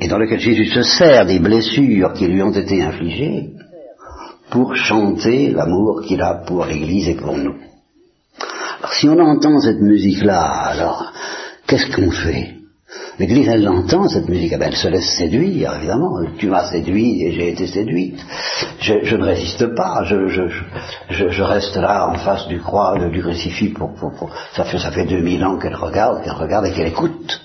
et, 0.00 0.06
dans 0.06 0.18
lequel 0.18 0.38
Jésus 0.38 0.66
se 0.66 0.82
sert 0.82 1.26
des 1.26 1.40
blessures 1.40 2.12
qui 2.12 2.28
lui 2.28 2.42
ont 2.42 2.52
été 2.52 2.82
infligées 2.82 3.50
pour 4.50 4.76
chanter 4.76 5.50
l'amour 5.50 6.02
qu'il 6.06 6.22
a 6.22 6.34
pour 6.34 6.64
l'Église 6.66 7.08
et 7.08 7.16
pour 7.16 7.36
nous. 7.36 7.56
Alors 8.78 8.92
si 8.92 9.08
on 9.08 9.18
entend 9.18 9.58
cette 9.58 9.80
musique-là, 9.80 10.40
alors 10.40 11.12
qu'est-ce 11.66 11.90
qu'on 11.96 12.12
fait? 12.12 12.55
L'Église, 13.18 13.48
elle 13.48 13.64
l'entend, 13.64 14.08
cette 14.08 14.28
musique, 14.28 14.52
eh 14.54 14.58
ben, 14.58 14.66
elle 14.68 14.76
se 14.76 14.88
laisse 14.88 15.16
séduire, 15.16 15.74
évidemment. 15.76 16.20
Tu 16.36 16.48
m'as 16.48 16.70
séduit 16.70 17.24
et 17.24 17.32
j'ai 17.32 17.50
été 17.50 17.66
séduite. 17.66 18.22
Je, 18.80 19.16
ne 19.16 19.24
résiste 19.24 19.74
pas, 19.74 20.04
je, 20.04 20.28
je, 21.08 21.42
reste 21.42 21.76
là 21.76 22.08
en 22.08 22.14
face 22.14 22.46
du 22.48 22.60
croix, 22.60 22.98
du 23.08 23.22
crucifix, 23.22 23.70
pour, 23.70 23.94
pour, 23.94 24.30
Ça, 24.54 24.64
fait, 24.64 24.78
ça 24.78 24.90
fait 24.90 25.06
2000 25.06 25.44
ans 25.46 25.58
qu'elle 25.58 25.74
regarde, 25.74 26.22
qu'elle 26.22 26.34
regarde 26.34 26.66
et 26.66 26.72
qu'elle 26.72 26.88
écoute. 26.88 27.40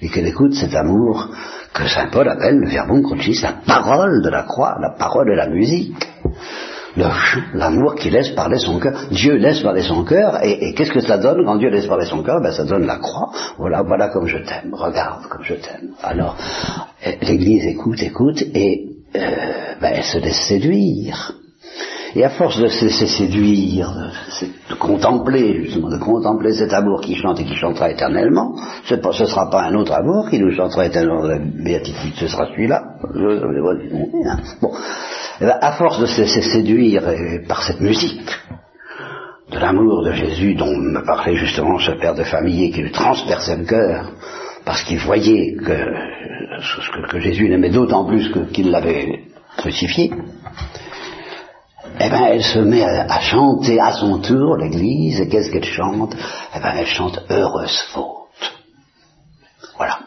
Et 0.00 0.08
qu'elle 0.08 0.26
écoute 0.26 0.54
cet 0.54 0.74
amour 0.74 1.28
que 1.74 1.86
Saint 1.86 2.08
Paul 2.10 2.26
appelle 2.26 2.56
le 2.56 2.70
verbum 2.70 3.02
crucis, 3.02 3.38
la 3.42 3.52
parole 3.52 4.22
de 4.22 4.30
la 4.30 4.44
croix, 4.44 4.78
la 4.80 4.96
parole 4.98 5.28
de 5.28 5.36
la 5.36 5.48
musique 5.48 5.94
l'amour 6.96 7.94
qui 7.94 8.10
laisse 8.10 8.30
parler 8.30 8.58
son 8.58 8.78
cœur. 8.78 9.06
Dieu 9.10 9.36
laisse 9.36 9.60
parler 9.60 9.82
son 9.82 10.04
cœur, 10.04 10.42
et, 10.42 10.74
qu'est-ce 10.74 10.92
que 10.92 11.00
ça 11.00 11.18
donne 11.18 11.44
quand 11.44 11.56
Dieu 11.56 11.70
laisse 11.70 11.86
parler 11.86 12.06
son 12.06 12.22
cœur 12.22 12.40
Ben 12.42 12.52
ça 12.52 12.64
donne 12.64 12.86
la 12.86 12.96
croix. 12.96 13.30
Voilà, 13.58 13.82
voilà 13.82 14.08
comme 14.08 14.26
je 14.26 14.38
t'aime. 14.38 14.72
Regarde 14.72 15.26
comme 15.28 15.42
je 15.42 15.54
t'aime. 15.54 15.90
Alors, 16.02 16.36
eh, 17.04 17.16
l'Église 17.22 17.66
écoute, 17.66 18.02
écoute, 18.02 18.42
et 18.54 18.88
euh, 19.16 19.20
ben, 19.80 19.92
elle 19.94 20.04
se 20.04 20.18
laisse 20.18 20.46
séduire. 20.48 21.34
Et 22.16 22.24
à 22.24 22.30
force 22.30 22.58
de 22.58 22.66
se 22.66 22.86
laisser 22.86 23.06
séduire, 23.06 23.88
de, 24.68 24.74
contempler, 24.74 25.62
justement, 25.62 25.88
de 25.88 25.98
contempler 25.98 26.52
cet 26.54 26.72
amour 26.72 27.00
qui 27.00 27.14
chante 27.14 27.38
et 27.38 27.44
qui 27.44 27.54
chantera 27.54 27.88
éternellement, 27.88 28.56
ce 28.84 28.94
ne 28.96 29.26
sera 29.26 29.48
pas 29.48 29.62
un 29.62 29.74
autre 29.74 29.92
amour 29.92 30.28
qui 30.28 30.40
nous 30.40 30.50
chantera 30.50 30.86
éternellement 30.86 31.22
la 31.22 31.38
béatitude, 31.38 32.14
ce 32.16 32.26
sera 32.26 32.46
celui-là. 32.46 32.82
Bon, 34.60 34.72
eh 35.40 35.44
bien, 35.44 35.58
à 35.60 35.72
force 35.72 36.00
de 36.00 36.06
se 36.06 36.20
laisser 36.20 36.42
séduire 36.42 37.02
par 37.48 37.62
cette 37.62 37.80
musique, 37.80 38.30
de 39.50 39.58
l'amour 39.58 40.04
de 40.04 40.12
Jésus 40.12 40.54
dont 40.54 40.76
me 40.76 41.04
parlait 41.04 41.36
justement 41.36 41.78
ce 41.78 41.92
père 41.92 42.14
de 42.14 42.24
famille 42.24 42.64
et 42.64 42.70
qui 42.70 42.82
lui 42.82 42.92
transperçait 42.92 43.56
le 43.56 43.64
cœur, 43.64 44.12
parce 44.64 44.82
qu'il 44.82 44.98
voyait 44.98 45.56
que, 45.56 47.20
Jésus 47.20 47.48
l'aimait 47.48 47.70
d'autant 47.70 48.04
plus 48.04 48.30
qu'il 48.52 48.70
l'avait 48.70 49.24
crucifié, 49.56 50.12
eh 52.02 52.08
bien, 52.08 52.26
elle 52.26 52.42
se 52.42 52.58
met 52.58 52.84
à, 52.84 53.20
chanter 53.20 53.80
à 53.80 53.92
son 53.92 54.18
tour 54.18 54.56
l'église, 54.56 55.20
et 55.20 55.28
qu'est-ce 55.28 55.50
qu'elle 55.50 55.64
chante? 55.64 56.14
Eh 56.54 56.58
bien, 56.58 56.72
elle 56.78 56.86
chante 56.86 57.18
Heureuse 57.28 57.78
faute. 57.92 58.52
Voilà. 59.76 59.98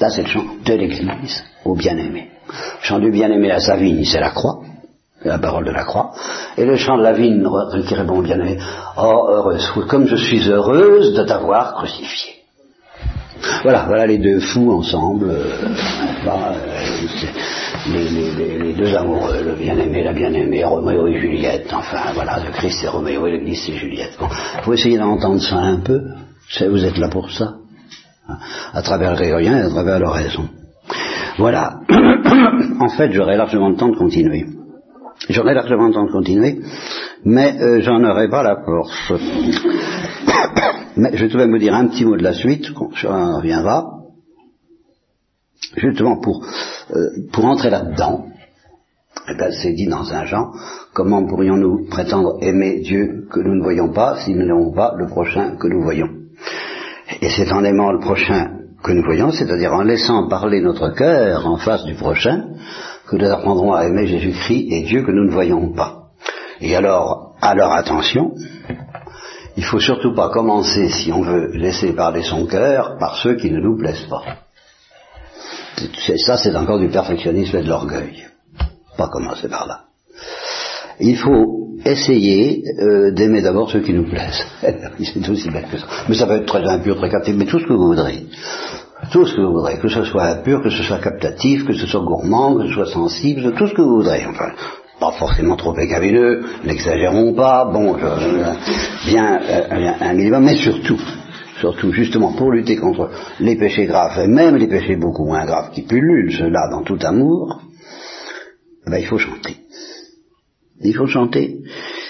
Là, 0.00 0.10
c'est 0.10 0.22
le 0.22 0.28
chant 0.28 0.44
de 0.64 0.74
l'église 0.74 1.44
au 1.64 1.74
bien-aimé. 1.74 2.30
Le 2.48 2.86
chant 2.86 2.98
du 2.98 3.10
bien-aimé 3.10 3.50
à 3.50 3.60
sa 3.60 3.76
vigne, 3.76 4.04
c'est 4.04 4.20
la 4.20 4.30
croix 4.30 4.57
la 5.24 5.38
parole 5.38 5.64
de 5.64 5.72
la 5.72 5.84
croix, 5.84 6.12
et 6.56 6.64
le 6.64 6.76
chant 6.76 6.96
de 6.96 7.02
la 7.02 7.12
vigne 7.12 7.44
qui 7.86 7.94
répond 7.94 8.20
bien 8.20 8.38
aimé, 8.38 8.58
oh 8.96 9.28
heureuse, 9.30 9.66
comme 9.88 10.06
je 10.06 10.16
suis 10.16 10.48
heureuse 10.48 11.14
de 11.14 11.24
t'avoir 11.24 11.74
crucifié. 11.74 12.34
Voilà, 13.62 13.84
voilà 13.86 14.06
les 14.06 14.18
deux 14.18 14.40
fous 14.40 14.72
ensemble, 14.72 15.30
euh, 15.30 15.68
bah, 16.24 16.52
euh, 16.54 17.92
les, 17.92 18.72
deux 18.72 18.94
amoureux, 18.96 19.42
le 19.44 19.52
bien-aimé, 19.54 20.02
la 20.02 20.12
bien-aimée, 20.12 20.64
Roméo 20.64 21.06
et 21.06 21.20
Juliette, 21.20 21.72
enfin 21.72 22.12
voilà, 22.14 22.38
le 22.44 22.50
Christ 22.52 22.84
et 22.84 22.88
Roméo 22.88 23.26
et 23.26 23.32
l'Église 23.32 23.62
c'est 23.64 23.72
Juliette. 23.72 24.16
Bon, 24.18 24.28
faut 24.62 24.72
essayer 24.72 24.98
d'entendre 24.98 25.40
ça 25.40 25.56
un 25.56 25.80
peu, 25.80 26.00
vous 26.68 26.84
êtes 26.84 26.98
là 26.98 27.08
pour 27.08 27.30
ça, 27.30 27.54
à 28.72 28.82
travers 28.82 29.14
grégorien 29.14 29.56
et 29.56 29.62
à 29.62 29.68
travers 29.68 30.00
l'oraison. 30.00 30.48
Voilà, 31.38 31.80
en 32.80 32.88
fait 32.88 33.12
j'aurais 33.12 33.36
largement 33.36 33.68
le 33.68 33.76
temps 33.76 33.88
de 33.88 33.96
continuer. 33.96 34.46
J'aurais 35.28 35.54
largement 35.54 35.88
le 35.88 35.94
temps 35.94 36.06
de 36.06 36.12
continuer, 36.12 36.60
mais 37.24 37.60
euh, 37.60 37.80
j'en 37.82 38.02
aurais 38.02 38.28
pas 38.28 38.42
la 38.42 38.56
force. 38.64 39.12
mais 40.96 41.10
je 41.14 41.24
vais 41.24 41.28
tout 41.30 41.36
même 41.36 41.50
vous 41.50 41.58
dire 41.58 41.74
un 41.74 41.88
petit 41.88 42.04
mot 42.04 42.16
de 42.16 42.22
la 42.22 42.32
suite, 42.32 42.66
on 42.76 43.36
reviendra, 43.36 43.98
justement 45.76 46.16
pour, 46.20 46.44
euh, 46.94 47.08
pour 47.32 47.44
entrer 47.44 47.70
là-dedans. 47.70 48.26
Eh 49.30 49.34
ben, 49.36 49.52
c'est 49.52 49.72
dit 49.72 49.86
dans 49.86 50.10
un 50.12 50.24
genre, 50.24 50.56
comment 50.94 51.26
pourrions-nous 51.26 51.88
prétendre 51.90 52.38
aimer 52.40 52.80
Dieu 52.80 53.26
que 53.30 53.40
nous 53.40 53.56
ne 53.56 53.62
voyons 53.62 53.92
pas 53.92 54.16
si 54.24 54.34
nous 54.34 54.46
n'aimons 54.46 54.72
pas 54.72 54.94
le 54.96 55.06
prochain 55.06 55.56
que 55.56 55.68
nous 55.68 55.82
voyons? 55.82 56.08
Et 57.20 57.28
c'est 57.28 57.52
en 57.52 57.64
aimant 57.64 57.92
le 57.92 58.00
prochain 58.00 58.52
que 58.82 58.92
nous 58.92 59.02
voyons, 59.02 59.30
c'est-à-dire 59.30 59.72
en 59.72 59.82
laissant 59.82 60.28
parler 60.28 60.60
notre 60.60 60.90
cœur 60.94 61.46
en 61.46 61.56
face 61.56 61.84
du 61.84 61.94
prochain, 61.94 62.44
que 63.08 63.16
nous 63.16 63.30
apprendrons 63.30 63.72
à 63.72 63.86
aimer 63.86 64.06
Jésus-Christ 64.06 64.68
et 64.70 64.82
Dieu 64.82 65.02
que 65.02 65.10
nous 65.10 65.24
ne 65.24 65.32
voyons 65.32 65.72
pas. 65.72 66.10
Et 66.60 66.76
alors, 66.76 67.34
alors 67.40 67.72
attention, 67.72 68.34
il 69.56 69.64
faut 69.64 69.80
surtout 69.80 70.14
pas 70.14 70.28
commencer, 70.28 70.88
si 70.90 71.12
on 71.12 71.22
veut 71.22 71.50
laisser 71.52 71.92
parler 71.92 72.22
son 72.22 72.46
cœur, 72.46 72.98
par 72.98 73.16
ceux 73.16 73.36
qui 73.36 73.50
ne 73.50 73.60
nous 73.60 73.78
plaisent 73.78 74.06
pas. 74.10 74.22
Ça, 76.26 76.36
c'est 76.36 76.54
encore 76.56 76.80
du 76.80 76.88
perfectionnisme 76.88 77.56
et 77.56 77.62
de 77.62 77.68
l'orgueil. 77.68 78.26
Pas 78.96 79.08
commencer 79.08 79.48
par 79.48 79.66
là. 79.66 79.84
Il 81.00 81.16
faut 81.16 81.78
essayer 81.84 82.64
euh, 82.80 83.12
d'aimer 83.12 83.40
d'abord 83.40 83.70
ceux 83.70 83.80
qui 83.80 83.92
nous 83.92 84.08
plaisent. 84.08 84.44
c'est 84.62 85.28
aussi 85.28 85.48
bête 85.50 85.70
que 85.70 85.78
ça. 85.78 85.86
Mais 86.08 86.16
ça 86.16 86.26
peut 86.26 86.36
être 86.36 86.46
très 86.46 86.64
impur, 86.68 86.96
très 86.96 87.08
captif, 87.08 87.36
mais 87.36 87.46
tout 87.46 87.60
ce 87.60 87.66
que 87.66 87.72
vous 87.72 87.86
voudrez 87.86 88.26
tout 89.10 89.26
ce 89.26 89.34
que 89.34 89.40
vous 89.40 89.52
voudrez, 89.52 89.78
que 89.78 89.88
ce 89.88 90.04
soit 90.04 90.36
pur, 90.36 90.62
que 90.62 90.70
ce 90.70 90.82
soit 90.82 90.98
captatif, 90.98 91.64
que 91.64 91.72
ce 91.72 91.86
soit 91.86 92.02
gourmand, 92.02 92.56
que 92.56 92.66
ce 92.66 92.74
soit 92.74 92.86
sensible, 92.86 93.54
tout 93.54 93.66
ce 93.66 93.74
que 93.74 93.82
vous 93.82 93.98
voudrez, 93.98 94.24
enfin, 94.26 94.50
pas 95.00 95.12
forcément 95.12 95.56
trop 95.56 95.72
pécamineux, 95.72 96.44
n'exagérons 96.64 97.32
pas, 97.34 97.64
bon, 97.72 97.96
bien 99.06 99.40
euh, 99.40 99.92
un 100.00 100.14
minimum, 100.14 100.44
mais 100.44 100.56
surtout, 100.56 101.00
surtout 101.60 101.92
justement 101.92 102.32
pour 102.32 102.50
lutter 102.50 102.76
contre 102.76 103.10
les 103.40 103.56
péchés 103.56 103.86
graves, 103.86 104.18
et 104.18 104.26
même 104.26 104.56
les 104.56 104.66
péchés 104.66 104.96
beaucoup 104.96 105.26
moins 105.26 105.46
graves 105.46 105.70
qui 105.70 105.82
pullulent, 105.82 106.32
ceux-là 106.32 106.68
dans 106.70 106.82
tout 106.82 106.98
amour, 107.02 107.62
eh 108.86 108.90
ben, 108.90 108.98
il 108.98 109.06
faut 109.06 109.18
chanter. 109.18 109.56
Il 110.80 110.94
faut 110.94 111.06
chanter. 111.06 111.58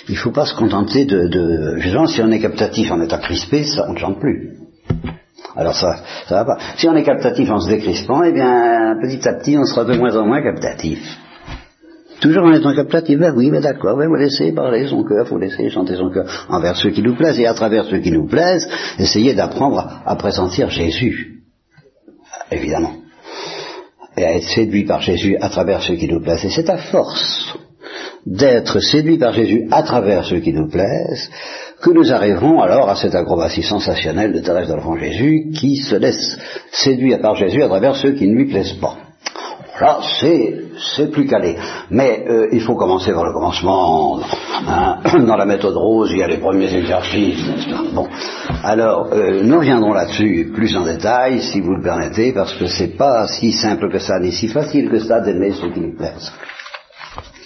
Il 0.09 0.14
ne 0.14 0.18
faut 0.18 0.31
pas 0.31 0.46
se 0.46 0.55
contenter 0.55 1.05
de, 1.05 1.27
de... 1.29 1.79
Justement, 1.79 2.07
si 2.07 2.20
on 2.22 2.31
est 2.31 2.40
captatif 2.40 2.90
en 2.90 3.01
état 3.01 3.18
crispé, 3.18 3.64
ça, 3.64 3.87
on 3.88 3.94
ne 3.94 3.98
chante 3.98 4.20
plus. 4.20 4.59
Alors 5.59 5.75
ça, 5.75 5.97
ça 6.29 6.37
va 6.37 6.44
pas. 6.44 6.59
Si 6.77 6.88
on 6.88 6.94
est 6.94 7.03
captatif 7.03 7.51
en 7.51 7.59
se 7.59 7.68
décrispant, 7.68 8.23
eh 8.23 8.31
bien, 8.31 8.97
petit 9.03 9.29
à 9.29 9.35
petit, 9.35 9.59
on 9.59 9.64
sera 9.64 9.85
de 9.85 9.97
moins 9.97 10.16
en 10.16 10.25
moins 10.25 10.40
captatif. 10.40 11.01
Toujours 12.21 12.44
en 12.44 12.53
étant 12.53 12.75
captatif, 12.77 13.18
ben 13.18 13.35
oui, 13.37 13.51
ben 13.51 13.61
d'accord, 13.61 13.97
ben 13.97 14.07
vous 14.07 14.14
laissez 14.14 14.53
parler 14.53 14.87
son 14.87 15.03
cœur, 15.03 15.27
faut 15.27 15.37
laisser 15.37 15.68
chanter 15.68 15.97
son 15.97 16.11
cœur 16.11 16.47
envers 16.49 16.77
ceux 16.77 16.90
qui 16.90 17.03
nous 17.03 17.16
plaisent, 17.16 17.40
et 17.40 17.47
à 17.47 17.55
travers 17.55 17.85
ceux 17.87 17.99
qui 17.99 18.12
nous 18.12 18.29
plaisent, 18.29 18.68
essayer 19.01 19.35
d'apprendre 19.35 20.01
à 20.07 20.14
pressentir 20.14 20.71
Jésus. 20.71 21.42
Évidemment. 22.53 22.92
Et 24.16 24.25
à 24.25 24.37
être 24.37 24.49
séduit 24.49 24.85
par 24.85 25.01
Jésus 25.01 25.37
à 25.40 25.49
travers 25.49 25.83
ceux 25.83 25.97
qui 25.97 26.07
nous 26.07 26.21
plaisent. 26.21 26.44
Et 26.44 26.51
c'est 26.51 26.71
à 26.71 26.79
force 26.79 27.53
d'être 28.27 28.79
séduit 28.79 29.18
par 29.18 29.33
Jésus 29.33 29.66
à 29.73 29.83
travers 29.83 30.25
ceux 30.25 30.38
qui 30.38 30.53
nous 30.53 30.68
plaisent 30.68 31.31
que 31.80 31.90
nous 31.90 32.12
arriverons 32.12 32.60
alors 32.60 32.88
à 32.88 32.96
cette 32.96 33.14
acrobatie 33.14 33.62
sensationnelle 33.62 34.32
de 34.32 34.40
Thérèse 34.40 34.68
de 34.68 34.74
l'Enfant 34.74 34.96
Jésus 34.96 35.50
qui 35.54 35.76
se 35.76 35.94
laisse 35.94 36.38
séduire 36.72 37.20
par 37.20 37.36
Jésus 37.36 37.62
à 37.62 37.68
travers 37.68 37.94
ceux 37.94 38.12
qui 38.12 38.26
ne 38.26 38.34
lui 38.34 38.46
plaisent 38.46 38.78
pas. 38.80 38.96
Là, 39.80 40.00
c'est 40.18 41.12
plus 41.12 41.26
calé. 41.26 41.56
Mais 41.90 42.24
euh, 42.28 42.48
il 42.50 42.60
faut 42.62 42.74
commencer 42.74 43.12
par 43.12 43.24
le 43.24 43.32
commencement. 43.32 44.18
Hein. 44.66 44.98
Dans 45.26 45.36
la 45.36 45.46
méthode 45.46 45.76
rose, 45.76 46.10
il 46.10 46.18
y 46.18 46.22
a 46.22 46.26
les 46.26 46.38
premiers 46.38 46.74
exercices. 46.74 47.46
Bon, 47.94 48.08
alors 48.64 49.10
euh, 49.12 49.44
nous 49.44 49.56
reviendrons 49.56 49.92
là-dessus 49.92 50.50
plus 50.52 50.76
en 50.76 50.84
détail, 50.84 51.40
si 51.42 51.60
vous 51.60 51.74
le 51.74 51.82
permettez, 51.82 52.32
parce 52.32 52.54
que 52.54 52.66
c'est 52.66 52.96
pas 52.96 53.28
si 53.28 53.52
simple 53.52 53.88
que 53.92 54.00
ça, 54.00 54.18
ni 54.18 54.32
si 54.32 54.48
facile 54.48 54.90
que 54.90 54.98
ça 54.98 55.20
d'aimer 55.20 55.52
ceux 55.52 55.70
qui 55.70 55.80
nous 55.80 55.96
plaisent. 55.96 56.32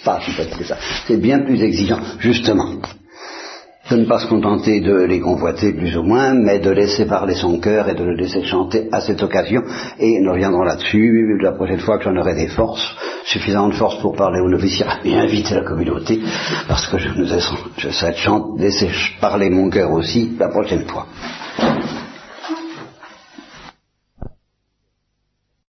Pas 0.03 0.19
si 0.25 0.31
facile 0.31 0.57
que 0.57 0.65
ça. 0.65 0.77
C'est 1.05 1.17
bien 1.17 1.39
plus 1.45 1.61
exigeant, 1.61 1.99
justement 2.17 2.79
de 3.89 3.97
ne 3.97 4.05
pas 4.05 4.19
se 4.19 4.27
contenter 4.27 4.79
de 4.79 5.03
les 5.03 5.19
convoiter 5.19 5.73
plus 5.73 5.97
ou 5.97 6.03
moins, 6.03 6.33
mais 6.33 6.59
de 6.59 6.69
laisser 6.69 7.05
parler 7.05 7.35
son 7.35 7.59
cœur 7.59 7.89
et 7.89 7.95
de 7.95 8.03
le 8.03 8.15
laisser 8.15 8.43
chanter 8.43 8.87
à 8.91 9.01
cette 9.01 9.21
occasion. 9.21 9.61
Et 9.99 10.19
nous 10.21 10.31
reviendrons 10.31 10.63
là-dessus 10.63 11.37
la 11.41 11.51
prochaine 11.51 11.79
fois 11.79 11.97
que 11.97 12.05
j'en 12.05 12.15
aurai 12.15 12.33
des 12.33 12.47
forces, 12.47 12.95
suffisamment 13.25 13.69
de 13.69 13.75
force 13.75 13.99
pour 13.99 14.15
parler 14.15 14.39
aux 14.39 14.49
noviciats 14.49 14.99
et 15.03 15.15
inviter 15.15 15.55
la 15.55 15.63
communauté, 15.63 16.21
parce 16.67 16.87
que 16.87 16.97
je 16.97 17.09
nous 17.09 17.25
laisse, 17.25 17.49
je 17.77 17.89
sais 17.89 18.15
laisser 18.57 18.89
parler 19.19 19.49
mon 19.49 19.69
cœur 19.69 19.91
aussi 19.91 20.31
la 20.39 20.47
prochaine 20.47 20.85
fois. 20.87 21.05